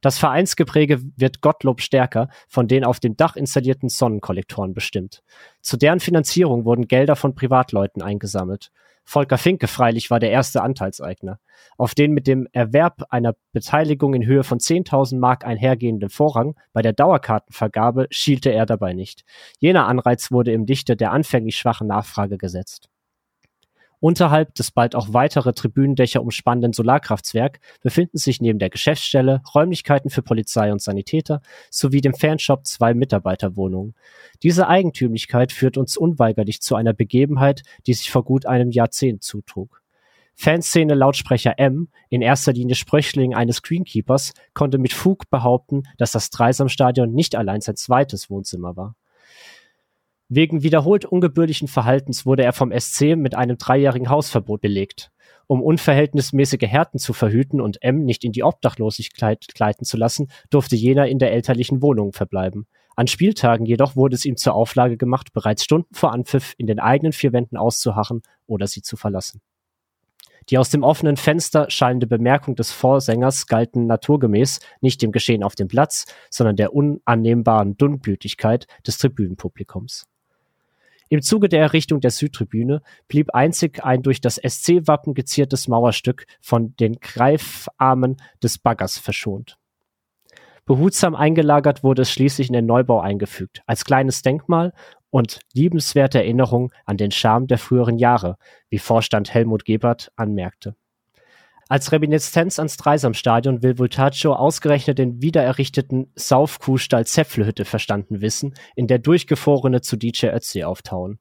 [0.00, 5.22] Das Vereinsgepräge wird Gottlob stärker von den auf dem Dach installierten Sonnenkollektoren bestimmt.
[5.60, 8.70] Zu deren Finanzierung wurden Gelder von Privatleuten eingesammelt.
[9.10, 11.40] Volker Finke freilich war der erste Anteilseigner.
[11.76, 16.80] Auf den mit dem Erwerb einer Beteiligung in Höhe von 10.000 Mark einhergehenden Vorrang bei
[16.80, 19.24] der Dauerkartenvergabe schielte er dabei nicht.
[19.58, 22.89] Jener Anreiz wurde im Lichte der anfänglich schwachen Nachfrage gesetzt.
[24.00, 30.22] Unterhalb des bald auch weitere Tribünendächer umspannenden Solarkraftswerk befinden sich neben der Geschäftsstelle Räumlichkeiten für
[30.22, 33.94] Polizei und Sanitäter sowie dem Fanshop zwei Mitarbeiterwohnungen.
[34.42, 39.82] Diese Eigentümlichkeit führt uns unweigerlich zu einer Begebenheit, die sich vor gut einem Jahrzehnt zutrug.
[40.34, 46.30] Fanszene Lautsprecher M, in erster Linie Spröchling eines Greenkeepers, konnte mit Fug behaupten, dass das
[46.30, 48.94] Dreisamstadion nicht allein sein zweites Wohnzimmer war.
[50.32, 55.10] Wegen wiederholt ungebührlichen Verhaltens wurde er vom SC mit einem dreijährigen Hausverbot belegt.
[55.48, 60.76] Um unverhältnismäßige Härten zu verhüten und M nicht in die Obdachlosigkeit gleiten zu lassen, durfte
[60.76, 62.68] jener in der elterlichen Wohnung verbleiben.
[62.94, 66.78] An Spieltagen jedoch wurde es ihm zur Auflage gemacht, bereits Stunden vor Anpfiff in den
[66.78, 69.40] eigenen vier Wänden auszuharren oder sie zu verlassen.
[70.48, 75.56] Die aus dem offenen Fenster schallende Bemerkung des Vorsängers galten naturgemäß nicht dem Geschehen auf
[75.56, 80.06] dem Platz, sondern der unannehmbaren Dünnblütigkeit des Tribünenpublikums.
[81.12, 86.76] Im Zuge der Errichtung der Südtribüne blieb einzig ein durch das SC-Wappen geziertes Mauerstück von
[86.76, 89.58] den Greifarmen des Baggers verschont.
[90.66, 94.72] Behutsam eingelagert wurde es schließlich in den Neubau eingefügt, als kleines Denkmal
[95.10, 98.36] und liebenswerte Erinnerung an den Charme der früheren Jahre,
[98.68, 100.76] wie Vorstand Helmut Gebert anmerkte.
[101.70, 108.98] Als Reminiszenz ans Dreisamstadion will Vultaccio ausgerechnet den wiedererrichteten Saufkuhstall Zäpflehütte verstanden wissen, in der
[108.98, 111.20] Durchgefrorene zu DJ Ötzi auftauen.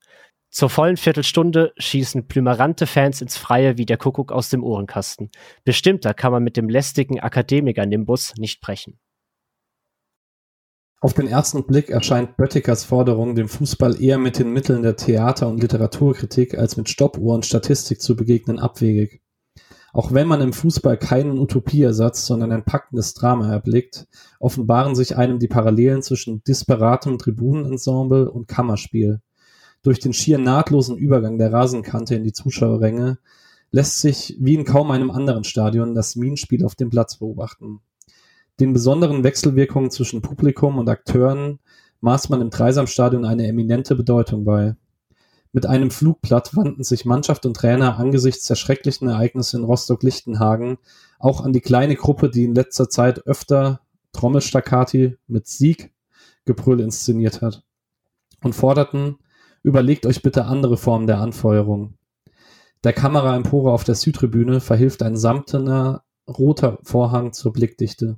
[0.49, 5.29] Zur vollen Viertelstunde schießen plümerante Fans ins Freie wie der Kuckuck aus dem Ohrenkasten.
[5.65, 8.97] Bestimmter kann man mit dem lästigen Akademiker-Nimbus nicht brechen.
[10.99, 15.47] Auf den ersten Blick erscheint Böttikers Forderung, dem Fußball eher mit den Mitteln der Theater-
[15.47, 19.21] und Literaturkritik als mit Stoppuhr und Statistik zu begegnen abwegig.
[19.93, 24.07] Auch wenn man im Fußball keinen Utopieersatz, sondern ein packendes Drama erblickt,
[24.39, 29.21] offenbaren sich einem die Parallelen zwischen disparatem Tribunenensemble und Kammerspiel.
[29.81, 33.17] Durch den schier nahtlosen Übergang der Rasenkante in die Zuschauerränge
[33.71, 37.79] lässt sich, wie in kaum einem anderen Stadion, das Minenspiel auf dem Platz beobachten.
[38.59, 41.59] Den besonderen Wechselwirkungen zwischen Publikum und Akteuren
[42.01, 44.75] maß man im Dreisamstadion eine eminente Bedeutung bei.
[45.51, 50.77] Mit einem Flugblatt wandten sich Mannschaft und Trainer angesichts der schrecklichen Ereignisse in Rostock-Lichtenhagen
[51.17, 53.81] auch an die kleine Gruppe, die in letzter Zeit öfter
[54.13, 55.91] Trommelstaccati mit Sieg
[56.45, 57.63] Gebrüll inszeniert hat
[58.43, 59.17] und forderten,
[59.63, 61.95] überlegt euch bitte andere Formen der Anfeuerung.
[62.83, 68.17] Der Kameraempore auf der Südtribüne verhilft ein samtener roter Vorhang zur Blickdichte.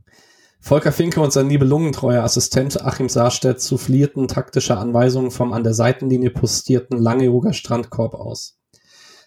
[0.64, 6.30] Volker Finke und sein nibelungentreuer Assistent Achim Saarstedt soufflierten taktische Anweisungen vom an der Seitenlinie
[6.30, 8.60] postierten Langeoger Strandkorb aus.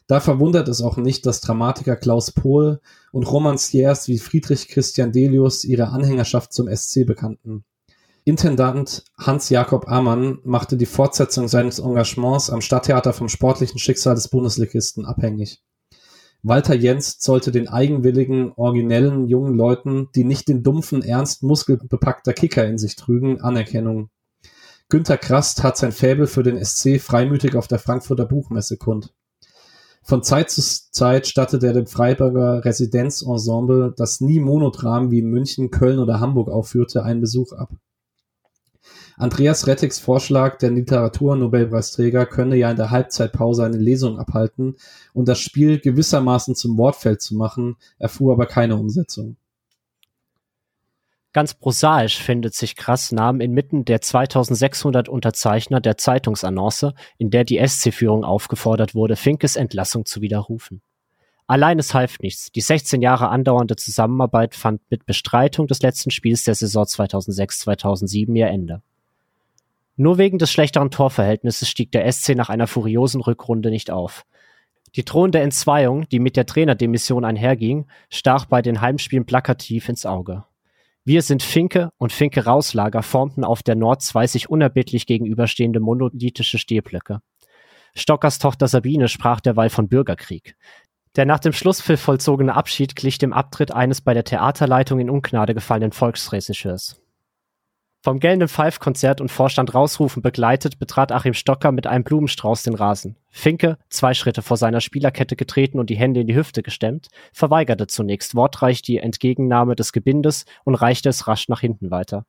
[0.06, 5.64] Da verwundert es auch nicht, dass Dramatiker Klaus Pohl und Romanciers wie Friedrich Christian Delius
[5.64, 7.64] ihre Anhängerschaft zum SC bekannten.
[8.22, 15.04] Intendant Hans-Jakob Amann machte die Fortsetzung seines Engagements am Stadttheater vom sportlichen Schicksal des Bundesligisten
[15.04, 15.62] abhängig.
[16.46, 22.66] Walter Jens zollte den eigenwilligen, originellen jungen Leuten, die nicht den dumpfen Ernst muskelbepackter Kicker
[22.66, 24.10] in sich trügen, Anerkennung.
[24.90, 29.14] Günter Krast hat sein Faible für den SC freimütig auf der Frankfurter Buchmesse kund.
[30.02, 35.70] Von Zeit zu Zeit stattet er dem Freiburger Residenzensemble, das nie Monodram wie in München,
[35.70, 37.70] Köln oder Hamburg aufführte, einen Besuch ab.
[39.16, 44.76] Andreas Rettigs Vorschlag, der Literaturnobelpreisträger könne ja in der Halbzeitpause eine Lesung abhalten
[45.12, 49.36] und das Spiel gewissermaßen zum Wortfeld zu machen, erfuhr aber keine Umsetzung.
[51.32, 57.58] Ganz prosaisch findet sich Krass Namen inmitten der 2600 Unterzeichner der Zeitungsannonce, in der die
[57.64, 60.80] SC-Führung aufgefordert wurde, Finkes Entlassung zu widerrufen.
[61.46, 62.52] Allein es half nichts.
[62.52, 68.46] Die 16 Jahre andauernde Zusammenarbeit fand mit Bestreitung des letzten Spiels der Saison 2006-2007 ihr
[68.46, 68.82] Ende.
[69.96, 74.24] Nur wegen des schlechteren Torverhältnisses stieg der SC nach einer furiosen Rückrunde nicht auf.
[74.96, 80.44] Die drohende Entzweiung, die mit der Trainerdemission einherging, stach bei den Heimspielen plakativ ins Auge.
[81.04, 86.58] Wir sind Finke und Finke Rauslager formten auf der Nord zwei sich unerbittlich gegenüberstehende monolithische
[86.58, 87.20] Stehblöcke.
[87.94, 90.56] Stockers Tochter Sabine sprach derweil von Bürgerkrieg.
[91.14, 95.54] Der nach dem Schlusspfiff vollzogene Abschied glich dem Abtritt eines bei der Theaterleitung in Ungnade
[95.54, 97.03] gefallenen Volksregisseurs.
[98.04, 103.16] Vom gellenden Pfeifkonzert und Vorstand rausrufen begleitet, betrat Achim Stocker mit einem Blumenstrauß den Rasen.
[103.30, 107.86] Finke, zwei Schritte vor seiner Spielerkette getreten und die Hände in die Hüfte gestemmt, verweigerte
[107.86, 112.26] zunächst wortreich die Entgegennahme des Gebindes und reichte es rasch nach hinten weiter.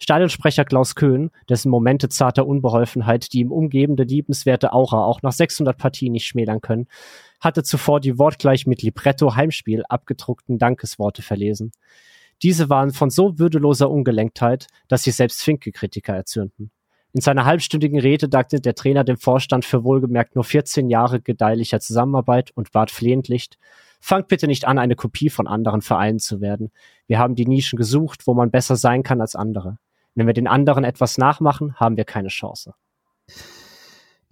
[0.00, 5.78] Stadionsprecher Klaus Köhn, dessen Momente zarter Unbeholfenheit die ihm umgebende liebenswerte Aura auch nach 600
[5.78, 6.88] Partien nicht schmälern können,
[7.38, 11.70] hatte zuvor die wortgleich mit Libretto Heimspiel abgedruckten Dankesworte verlesen.
[12.42, 16.70] Diese waren von so würdeloser Ungelenktheit, dass sie selbst Finke-Kritiker erzürnten.
[17.12, 21.78] In seiner halbstündigen Rede dankte der Trainer dem Vorstand für wohlgemerkt nur 14 Jahre gedeihlicher
[21.78, 23.50] Zusammenarbeit und bat flehentlich,
[24.00, 26.72] fangt bitte nicht an, eine Kopie von anderen Vereinen zu werden.
[27.06, 29.78] Wir haben die Nischen gesucht, wo man besser sein kann als andere.
[30.14, 32.74] Wenn wir den anderen etwas nachmachen, haben wir keine Chance.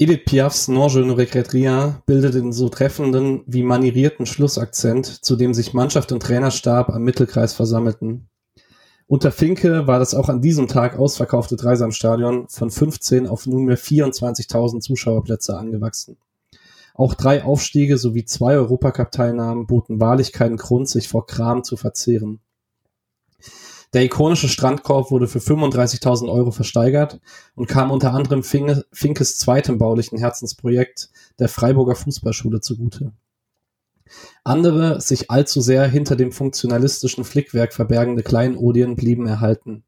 [0.02, 5.36] Edith Piafs Non je ne regrette rien bildet den so treffenden wie manierierten Schlussakzent, zu
[5.36, 8.26] dem sich Mannschaft und Trainerstab am Mittelkreis versammelten.
[9.06, 14.80] Unter Finke war das auch an diesem Tag ausverkaufte Dreisamstadion von 15 auf nunmehr 24.000
[14.80, 16.16] Zuschauerplätze angewachsen.
[16.94, 22.40] Auch drei Aufstiege sowie zwei Europacup-Teilnahmen boten wahrlich keinen Grund, sich vor Kram zu verzehren.
[23.92, 27.20] Der ikonische Strandkorb wurde für 35.000 Euro versteigert
[27.56, 33.12] und kam unter anderem Finkes zweitem baulichen Herzensprojekt, der Freiburger Fußballschule, zugute.
[34.44, 39.84] Andere, sich allzu sehr hinter dem funktionalistischen Flickwerk verbergende Kleinodien blieben erhalten.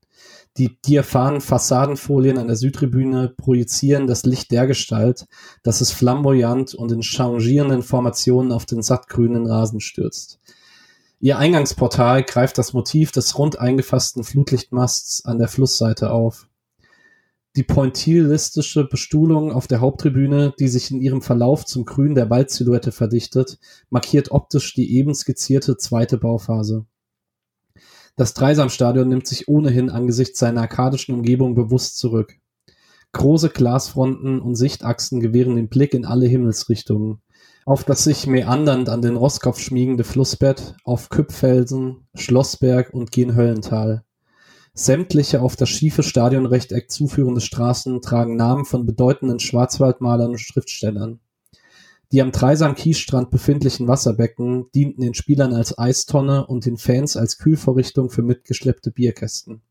[0.58, 5.26] Die diaphanen Fassadenfolien an der Südtribüne projizieren das Licht dergestalt,
[5.62, 10.40] dass es flamboyant und in changierenden Formationen auf den sattgrünen Rasen stürzt.
[11.24, 16.48] Ihr Eingangsportal greift das Motiv des rund eingefassten Flutlichtmasts an der Flussseite auf.
[17.54, 22.90] Die pointillistische Bestuhlung auf der Haupttribüne, die sich in ihrem Verlauf zum Grün der Waldsilhouette
[22.90, 26.86] verdichtet, markiert optisch die eben skizzierte zweite Bauphase.
[28.16, 32.34] Das Dreisamstadion nimmt sich ohnehin angesichts seiner arkadischen Umgebung bewusst zurück.
[33.12, 37.22] Große Glasfronten und Sichtachsen gewähren den Blick in alle Himmelsrichtungen
[37.64, 44.04] auf das sich meandernd an den Roskopf schmiegende Flussbett, auf Küppfelsen, Schlossberg und Genhöllental.
[44.74, 51.20] Sämtliche auf das schiefe Stadionrechteck zuführende Straßen tragen Namen von bedeutenden Schwarzwaldmalern und Schriftstellern.
[52.10, 58.10] Die am Dreisam-Kiesstrand befindlichen Wasserbecken dienten den Spielern als Eistonne und den Fans als Kühlvorrichtung
[58.10, 59.62] für mitgeschleppte Bierkästen.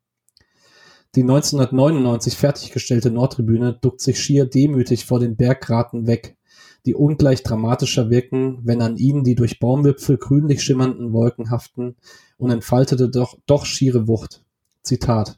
[1.14, 6.38] Die 1999 fertiggestellte Nordtribüne duckt sich schier demütig vor den Berggraten weg,
[6.86, 11.96] die ungleich dramatischer wirken, wenn an ihnen die durch Baumwipfel grünlich schimmernden Wolken haften
[12.38, 14.44] und entfaltete doch, doch schiere Wucht.
[14.82, 15.38] Zitat.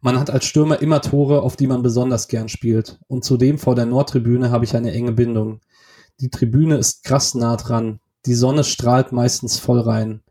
[0.00, 3.00] Man hat als Stürmer immer Tore, auf die man besonders gern spielt.
[3.08, 5.60] Und zudem vor der Nordtribüne habe ich eine enge Bindung.
[6.20, 8.00] Die Tribüne ist krass nah dran.
[8.26, 10.22] Die Sonne strahlt meistens voll rein.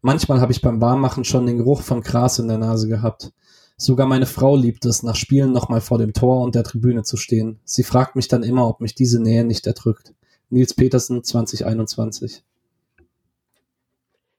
[0.00, 3.32] Manchmal habe ich beim Warmmachen schon den Geruch von Gras in der Nase gehabt.
[3.78, 7.18] Sogar meine Frau liebt es, nach Spielen nochmal vor dem Tor und der Tribüne zu
[7.18, 7.60] stehen.
[7.64, 10.14] Sie fragt mich dann immer, ob mich diese Nähe nicht erdrückt.
[10.48, 12.42] Nils Petersen, 2021.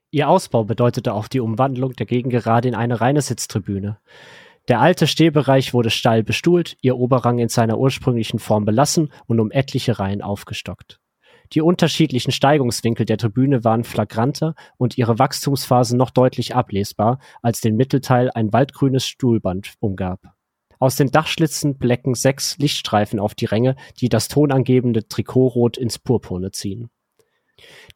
[0.10, 4.00] Ihr Ausbau bedeutete auch die Umwandlung der Gegengerade in eine reine Sitztribüne.
[4.68, 9.52] Der alte Stehbereich wurde steil bestuhlt, ihr Oberrang in seiner ursprünglichen Form belassen und um
[9.52, 11.00] etliche Reihen aufgestockt.
[11.54, 17.76] Die unterschiedlichen Steigungswinkel der Tribüne waren flagranter und ihre Wachstumsphase noch deutlich ablesbar, als den
[17.76, 20.34] Mittelteil ein waldgrünes Stuhlband umgab.
[20.80, 26.52] Aus den Dachschlitzen blecken sechs Lichtstreifen auf die Ränge, die das tonangebende Trikotrot ins Purpurne
[26.52, 26.90] ziehen.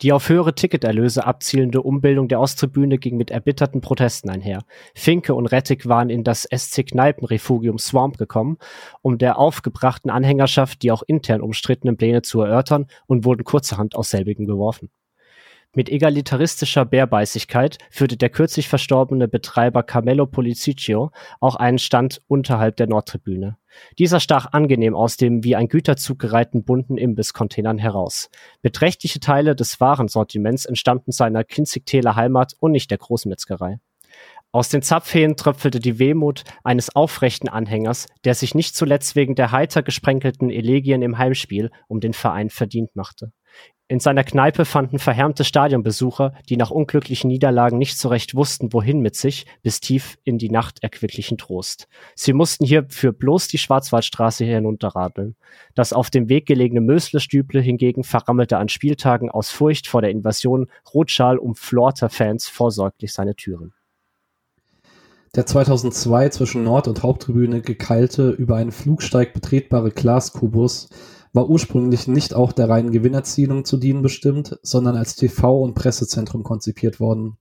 [0.01, 4.63] Die auf höhere Ticketerlöse abzielende Umbildung der Osttribüne ging mit erbitterten Protesten einher.
[4.95, 8.57] Finke und Rettig waren in das SC Kneipenrefugium Swamp gekommen,
[9.01, 14.09] um der aufgebrachten Anhängerschaft die auch intern umstrittenen Pläne zu erörtern und wurden kurzerhand aus
[14.09, 14.89] selbigen geworfen.
[15.73, 22.87] Mit egalitaristischer Bärbeißigkeit führte der kürzlich verstorbene Betreiber Carmelo Policiccio auch einen Stand unterhalb der
[22.87, 23.57] Nordtribüne.
[23.97, 28.29] Dieser stach angenehm aus dem wie ein Güterzug gereihten bunten Imbisscontainern heraus.
[28.61, 33.79] Beträchtliche Teile des Warensortiments entstammten seiner Kinzigtäler Heimat und nicht der Großmetzgerei.
[34.51, 39.53] Aus den Zapfhähnen tröpfelte die Wehmut eines aufrechten Anhängers, der sich nicht zuletzt wegen der
[39.53, 43.31] heiter gesprenkelten Elegien im Heimspiel um den Verein verdient machte.
[43.91, 49.01] In seiner Kneipe fanden verhärmte Stadionbesucher, die nach unglücklichen Niederlagen nicht so recht wussten, wohin
[49.01, 51.89] mit sich, bis tief in die Nacht erquicklichen Trost.
[52.15, 55.35] Sie mussten hierfür bloß die Schwarzwaldstraße hinunterradeln.
[55.75, 60.67] Das auf dem Weg gelegene Mösle-Stüble hingegen verrammelte an Spieltagen aus Furcht vor der Invasion
[60.93, 63.73] Rotschal umflorter-Fans vorsorglich seine Türen.
[65.35, 70.87] Der 2002 zwischen Nord- und Haupttribüne gekeilte, über einen Flugsteig betretbare Glaskubus
[71.33, 76.43] war ursprünglich nicht auch der reinen Gewinnerzielung zu dienen bestimmt, sondern als TV- und Pressezentrum
[76.43, 77.37] konzipiert worden.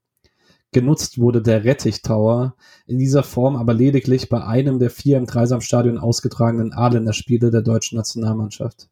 [0.72, 2.54] Genutzt wurde der Rettich Tower
[2.86, 7.96] in dieser Form aber lediglich bei einem der vier im Dreisamstadion ausgetragenen A-Länderspiele der deutschen
[7.96, 8.88] Nationalmannschaft.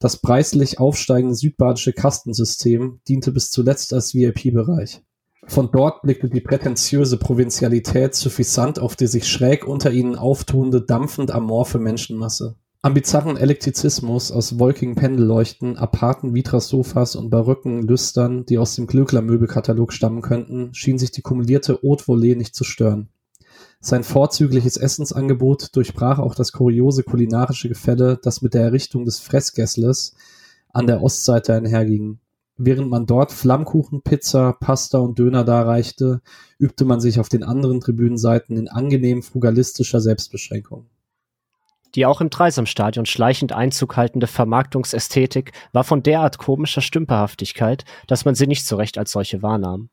[0.00, 5.02] Das preislich aufsteigende südbadische Kastensystem diente bis zuletzt als VIP-Bereich.
[5.46, 11.30] Von dort blickte die prätentiöse Provinzialität suffisant auf die sich schräg unter ihnen auftuende, dampfend
[11.30, 12.56] amorphe Menschenmasse.
[12.88, 19.92] Am bizarren Elektrizismus aus wolkigen Pendelleuchten, aparten Vitra-Sofas und barocken Lüstern, die aus dem Glöckler-Möbelkatalog
[19.92, 23.10] stammen könnten, schien sich die kumulierte Haute Volée nicht zu stören.
[23.78, 30.14] Sein vorzügliches Essensangebot durchbrach auch das kuriose kulinarische Gefälle, das mit der Errichtung des Fressgessles
[30.72, 32.20] an der Ostseite einherging.
[32.56, 36.22] Während man dort Flammkuchen, Pizza, Pasta und Döner darreichte,
[36.56, 40.86] übte man sich auf den anderen Tribünenseiten in angenehm frugalistischer Selbstbeschränkung.
[41.94, 48.34] Die auch im Dreisamstadion schleichend Einzug haltende Vermarktungsästhetik war von derart komischer Stümperhaftigkeit, dass man
[48.34, 49.90] sie nicht so recht als solche wahrnahm.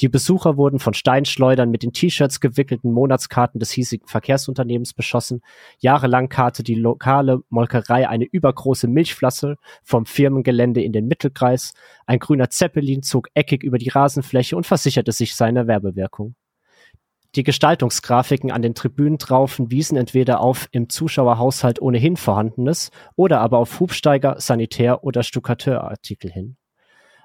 [0.00, 5.40] Die Besucher wurden von Steinschleudern mit in T-Shirts gewickelten Monatskarten des hiesigen Verkehrsunternehmens beschossen.
[5.78, 11.74] Jahrelang karte die lokale Molkerei eine übergroße Milchflasse vom Firmengelände in den Mittelkreis.
[12.06, 16.34] Ein grüner Zeppelin zog eckig über die Rasenfläche und versicherte sich seiner Werbewirkung.
[17.36, 23.80] Die Gestaltungsgrafiken an den Tribünentraufen wiesen entweder auf im Zuschauerhaushalt ohnehin vorhandenes oder aber auf
[23.80, 26.56] Hubsteiger, Sanitär- oder Stuckateurartikel hin.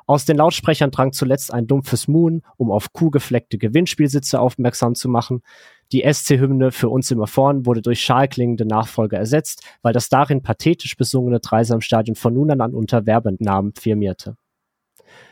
[0.08, 5.44] Aus den Lautsprechern drang zuletzt ein dumpfes Muhen, um auf kuhgefleckte Gewinnspielsitze aufmerksam zu machen.
[5.92, 10.98] Die SC-Hymne für uns immer vorn wurde durch schalklingende Nachfolger ersetzt, weil das darin pathetisch
[10.98, 14.36] besungene Dreisamstadion von nun an unter Werbenamen firmierte.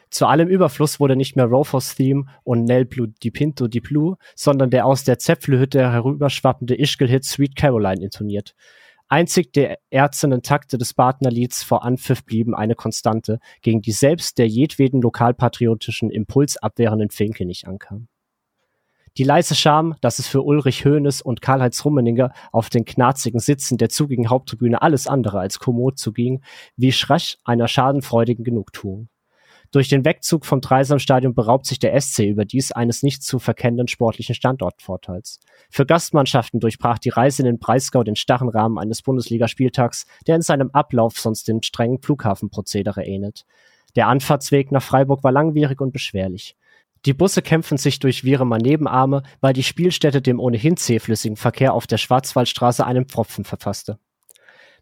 [0.09, 4.15] Zu allem Überfluss wurde nicht mehr Rofos Theme und Nel Blue Di Pinto Di Blue,
[4.35, 8.55] sondern der aus der Zäpflehütte herüberschwappende Ischgl-Hit Sweet Caroline intoniert.
[9.09, 14.47] Einzig der erzenen Takte des Partnerlieds vor Anpfiff blieben eine Konstante, gegen die selbst der
[14.47, 18.09] jedweden lokalpatriotischen Impuls abwehrenden Finke nicht ankam.
[19.17, 23.77] Die leise Scham, dass es für Ulrich Hoeneß und Karl-Heinz Rummeninger auf den knarzigen Sitzen
[23.77, 26.43] der zugigen Haupttribüne alles andere als kommod zuging,
[26.75, 29.09] wie schrasch einer schadenfreudigen Genugtuung.
[29.71, 34.33] Durch den Wegzug vom Dreisamstadion beraubt sich der SC überdies eines nicht zu verkennenden sportlichen
[34.33, 35.39] Standortvorteils.
[35.69, 40.41] Für Gastmannschaften durchbrach die Reise in den Breisgau den starren Rahmen eines Bundesligaspieltags, der in
[40.41, 43.45] seinem Ablauf sonst dem strengen Flughafenprozedere ähnelt.
[43.95, 46.55] Der Anfahrtsweg nach Freiburg war langwierig und beschwerlich.
[47.05, 51.87] Die Busse kämpfen sich durch Viremer Nebenarme, weil die Spielstätte dem ohnehin zähflüssigen Verkehr auf
[51.87, 53.99] der Schwarzwaldstraße einen Pfropfen verfasste.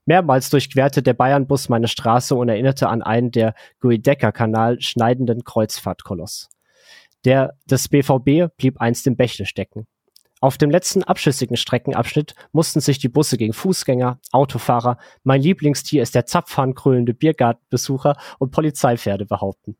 [0.05, 6.49] Mehrmals durchquerte der Bayernbus meine Straße und erinnerte an einen der Guidecker-Kanal schneidenden Kreuzfahrtkoloss.
[7.25, 9.87] Der des BVB blieb einst im Bächle stecken.
[10.41, 16.13] Auf dem letzten abschüssigen Streckenabschnitt mussten sich die Busse gegen Fußgänger, Autofahrer, mein Lieblingstier ist
[16.13, 19.75] der Zapfhahn krönende Biergartenbesucher und Polizeipferde behaupten.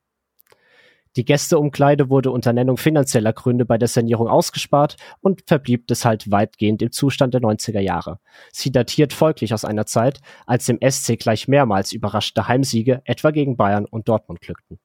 [1.16, 6.82] Die Gästeumkleide wurde unter Nennung finanzieller Gründe bei der Sanierung ausgespart und verblieb deshalb weitgehend
[6.82, 8.20] im Zustand der 90er Jahre.
[8.51, 13.55] Sie datiert folglich aus einer Zeit, als dem SC gleich mehrmals überraschte Heimsiege etwa gegen
[13.57, 14.80] Bayern und Dortmund glückten.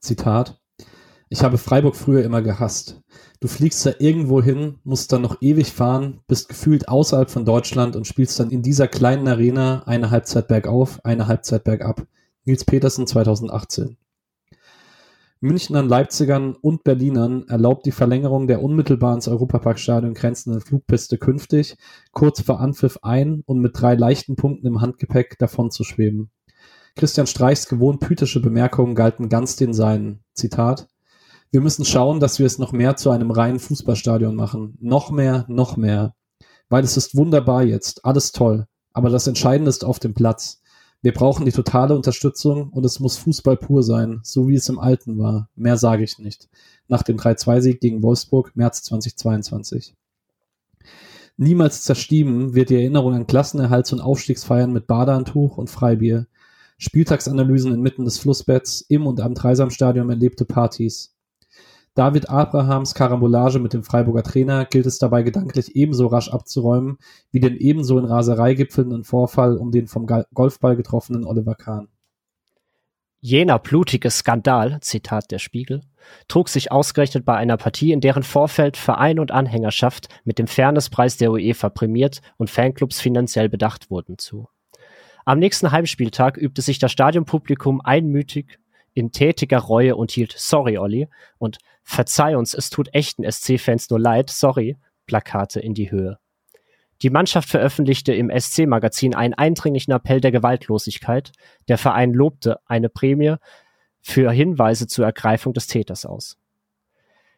[0.00, 0.60] Zitat
[1.28, 3.02] ich habe Freiburg früher immer gehasst.
[3.40, 7.96] Du fliegst da irgendwo hin, musst dann noch ewig fahren, bist gefühlt außerhalb von Deutschland
[7.96, 12.06] und spielst dann in dieser kleinen Arena eine Halbzeit bergauf, eine Halbzeit bergab.
[12.44, 13.96] Nils Petersen 2018.
[15.40, 21.76] Münchnern, Leipzigern und Berlinern erlaubt die Verlängerung der unmittelbar ans Europaparkstadion grenzenden Flugpiste künftig,
[22.12, 26.30] kurz vor Anpfiff ein und mit drei leichten Punkten im Handgepäck davon zu schweben.
[26.96, 30.24] Christian Streichs gewohnt pythische Bemerkungen galten ganz den seinen.
[30.32, 30.88] Zitat
[31.50, 34.76] wir müssen schauen, dass wir es noch mehr zu einem reinen Fußballstadion machen.
[34.80, 36.14] Noch mehr, noch mehr.
[36.68, 38.66] Weil es ist wunderbar jetzt, alles toll.
[38.92, 40.60] Aber das Entscheidende ist auf dem Platz.
[41.06, 44.80] Wir brauchen die totale Unterstützung und es muss Fußball pur sein, so wie es im
[44.80, 45.48] Alten war.
[45.54, 46.48] Mehr sage ich nicht.
[46.88, 49.94] Nach dem 3-2-Sieg gegen Wolfsburg, März 2022.
[51.36, 56.26] Niemals zerstieben wird die Erinnerung an Klassenerhalts- und Aufstiegsfeiern mit Badehandtuch und Freibier.
[56.76, 61.15] Spieltagsanalysen inmitten des Flussbetts, im und am Dreisamstadion erlebte Partys.
[61.96, 66.98] David Abrahams Karambolage mit dem Freiburger Trainer gilt es dabei gedanklich ebenso rasch abzuräumen
[67.30, 71.88] wie den ebenso in Raserei gipfelnden Vorfall um den vom Golfball getroffenen Oliver Kahn.
[73.20, 75.80] Jener blutige Skandal, Zitat der Spiegel,
[76.28, 81.16] trug sich ausgerechnet bei einer Partie, in deren Vorfeld Verein und Anhängerschaft mit dem Fairnesspreis
[81.16, 84.48] der UEFA prämiert und Fanclubs finanziell bedacht wurden, zu.
[85.24, 88.58] Am nächsten Heimspieltag übte sich das Stadionpublikum einmütig
[88.96, 94.00] in tätiger Reue und hielt Sorry Olli und Verzeih uns, es tut echten SC-Fans nur
[94.00, 94.76] leid, sorry
[95.06, 96.18] Plakate in die Höhe.
[97.02, 101.32] Die Mannschaft veröffentlichte im SC-Magazin einen eindringlichen Appell der Gewaltlosigkeit.
[101.68, 103.36] Der Verein lobte eine Prämie
[104.00, 106.38] für Hinweise zur Ergreifung des Täters aus.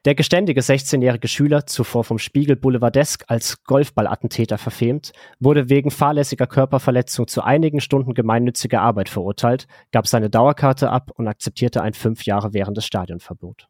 [0.04, 7.26] Der geständige 16-jährige Schüler, zuvor vom Spiegel Boulevardesk als Golfballattentäter verfemt, wurde wegen fahrlässiger Körperverletzung
[7.26, 12.54] zu einigen Stunden gemeinnütziger Arbeit verurteilt, gab seine Dauerkarte ab und akzeptierte ein fünf Jahre
[12.54, 13.68] währendes Stadionverbot.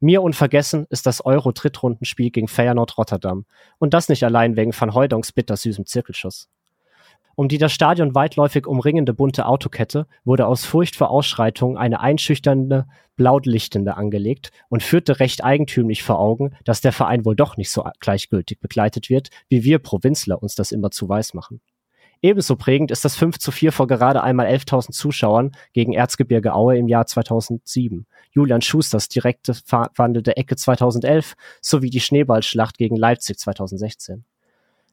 [0.00, 3.46] Mir unvergessen ist das Euro-Drittrundenspiel gegen Feyenoord Rotterdam.
[3.78, 6.48] Und das nicht allein wegen Van Hooijdonks bittersüßem Zirkelschuss.
[7.38, 12.88] Um die das Stadion weitläufig umringende bunte Autokette wurde aus Furcht vor Ausschreitungen eine einschüchternde,
[13.14, 17.84] blautlichtende angelegt und führte recht eigentümlich vor Augen, dass der Verein wohl doch nicht so
[18.00, 21.60] gleichgültig begleitet wird, wie wir Provinzler uns das immer zu weiß machen.
[22.22, 26.76] Ebenso prägend ist das 5 zu 4 vor gerade einmal 11.000 Zuschauern gegen Erzgebirge Aue
[26.76, 34.24] im Jahr 2007, Julian Schusters direkte verwandelte Ecke 2011 sowie die Schneeballschlacht gegen Leipzig 2016.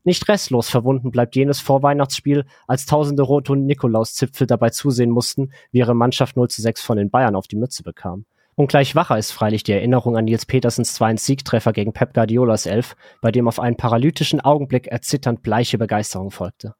[0.06, 5.80] Nicht restlos verwunden bleibt jenes Vorweihnachtsspiel, als tausende Rot- und Nikolauszipfel dabei zusehen mussten, wie
[5.80, 8.26] ihre Mannschaft 0 zu 6 von den Bayern auf die Mütze bekam.
[8.54, 12.68] Und gleich wacher ist freilich die Erinnerung an Nils Petersens 2 Siegtreffer gegen Pep Guardiolas
[12.68, 16.76] Elf, bei dem auf einen paralytischen Augenblick erzitternd bleiche Begeisterung folgte.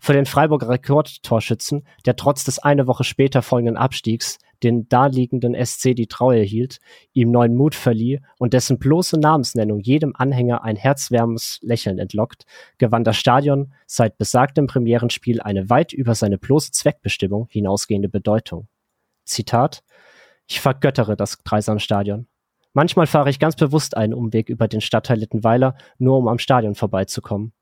[0.00, 5.94] Für den Freiburger Rekordtorschützen, der trotz des eine Woche später folgenden Abstiegs den daliegenden SC
[5.94, 6.78] die Treue hielt,
[7.12, 12.44] ihm neuen Mut verlieh und dessen bloße Namensnennung jedem Anhänger ein herzwärmendes Lächeln entlockt,
[12.78, 18.68] gewann das Stadion seit besagtem Premierenspiel eine weit über seine bloße Zweckbestimmung hinausgehende Bedeutung.
[19.24, 19.82] Zitat
[20.46, 22.26] Ich vergöttere das Dreisamstadion.
[22.72, 26.74] Manchmal fahre ich ganz bewusst einen Umweg über den Stadtteil Littenweiler, nur um am Stadion
[26.74, 27.52] vorbeizukommen.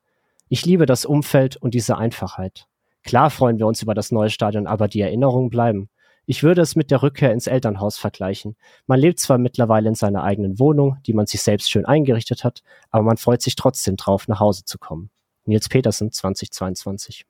[0.48, 2.66] Ich liebe das Umfeld und diese Einfachheit.
[3.04, 5.88] Klar freuen wir uns über das neue Stadion, aber die Erinnerungen bleiben.
[6.24, 8.56] Ich würde es mit der Rückkehr ins Elternhaus vergleichen.
[8.86, 12.62] Man lebt zwar mittlerweile in seiner eigenen Wohnung, die man sich selbst schön eingerichtet hat,
[12.90, 15.10] aber man freut sich trotzdem drauf, nach Hause zu kommen.
[15.44, 17.26] Nils Petersen, 2022.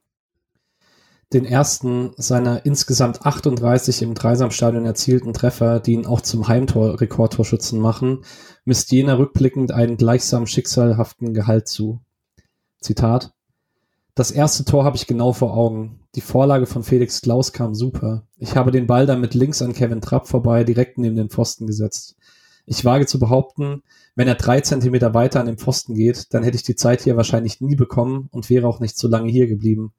[1.33, 8.25] Den ersten seiner insgesamt 38 im Dreisamstadion erzielten Treffer, die ihn auch zum Heimtor-Rekordtorschützen machen,
[8.67, 12.03] misst jener rückblickend einen gleichsam schicksalhaften Gehalt zu.
[12.81, 13.33] Zitat:
[14.15, 16.01] Das erste Tor habe ich genau vor Augen.
[16.15, 18.27] Die Vorlage von Felix Klaus kam super.
[18.37, 21.67] Ich habe den Ball dann mit links an Kevin Trapp vorbei direkt neben den Pfosten
[21.67, 22.17] gesetzt.
[22.67, 23.83] Ich wage zu behaupten,
[24.15, 27.17] wenn er drei Zentimeter weiter an den Pfosten geht, dann hätte ich die Zeit hier
[27.17, 29.95] wahrscheinlich nie bekommen und wäre auch nicht so lange hier geblieben.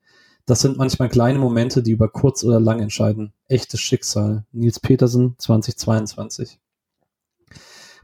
[0.45, 3.33] Das sind manchmal kleine Momente, die über kurz oder lang entscheiden.
[3.47, 4.45] Echtes Schicksal.
[4.51, 6.59] Nils Petersen, 2022.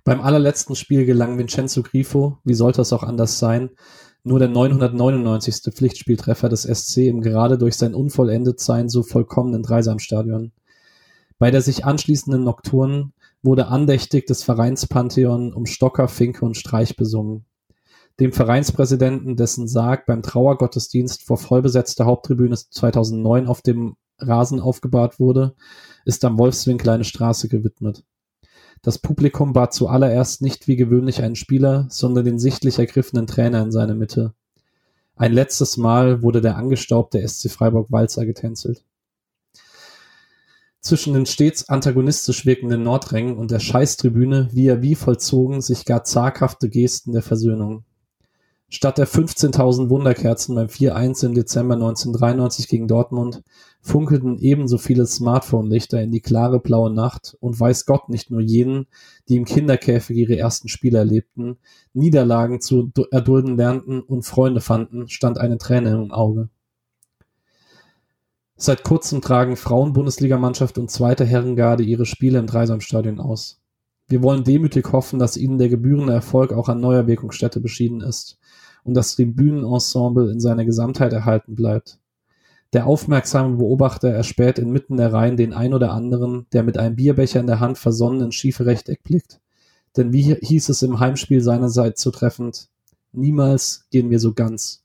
[0.03, 3.69] Beim allerletzten Spiel gelang Vincenzo Grifo, wie sollte es auch anders sein,
[4.23, 5.73] nur der 999.
[5.73, 10.51] Pflichtspieltreffer des SC im gerade durch sein Unvollendetsein so vollkommenen Dreisamstadion.
[11.37, 13.11] Bei der sich anschließenden Nocturne
[13.41, 17.45] wurde andächtig des Vereinspantheon um Stocker, Finke und Streich besungen.
[18.19, 25.55] Dem Vereinspräsidenten, dessen Sarg beim Trauergottesdienst vor vollbesetzter Haupttribüne 2009 auf dem Rasen aufgebahrt wurde,
[26.03, 28.03] ist am Wolfswinkel eine Straße gewidmet.
[28.81, 33.71] Das Publikum bat zuallererst nicht wie gewöhnlich einen Spieler, sondern den sichtlich ergriffenen Trainer in
[33.71, 34.33] seine Mitte.
[35.15, 38.85] Ein letztes Mal wurde der angestaubte SC Freiburg Walzer getänzelt.
[40.79, 46.69] Zwischen den stets antagonistisch wirkenden Nordrängen und der Scheißtribüne via wie vollzogen sich gar zaghafte
[46.69, 47.83] Gesten der Versöhnung.
[48.69, 53.43] Statt der 15.000 Wunderkerzen beim 4-1 im Dezember 1993 gegen Dortmund
[53.81, 58.87] funkelten ebenso viele Smartphone-Lichter in die klare blaue Nacht und weiß Gott nicht nur jenen,
[59.27, 61.57] die im Kinderkäfig ihre ersten Spiele erlebten,
[61.93, 66.49] Niederlagen zu erdulden lernten und Freunde fanden, stand eine Träne im Auge.
[68.57, 73.61] Seit kurzem tragen Frauen-Bundesligamannschaft und zweite Herrengarde ihre Spiele im Dreisamstadion aus.
[74.09, 78.37] Wir wollen demütig hoffen, dass ihnen der gebührende Erfolg auch an neuer Wirkungsstätte beschieden ist
[78.83, 81.99] und das Tribünenensemble in seiner Gesamtheit erhalten bleibt.
[82.73, 87.39] Der aufmerksame Beobachter erspäht inmitten der Reihen den ein oder anderen, der mit einem Bierbecher
[87.39, 89.39] in der Hand versonnen ins schiefe Rechteck blickt.
[89.97, 92.69] Denn wie hieß es im Heimspiel seinerseits zu treffend,
[93.11, 94.83] niemals gehen wir so ganz.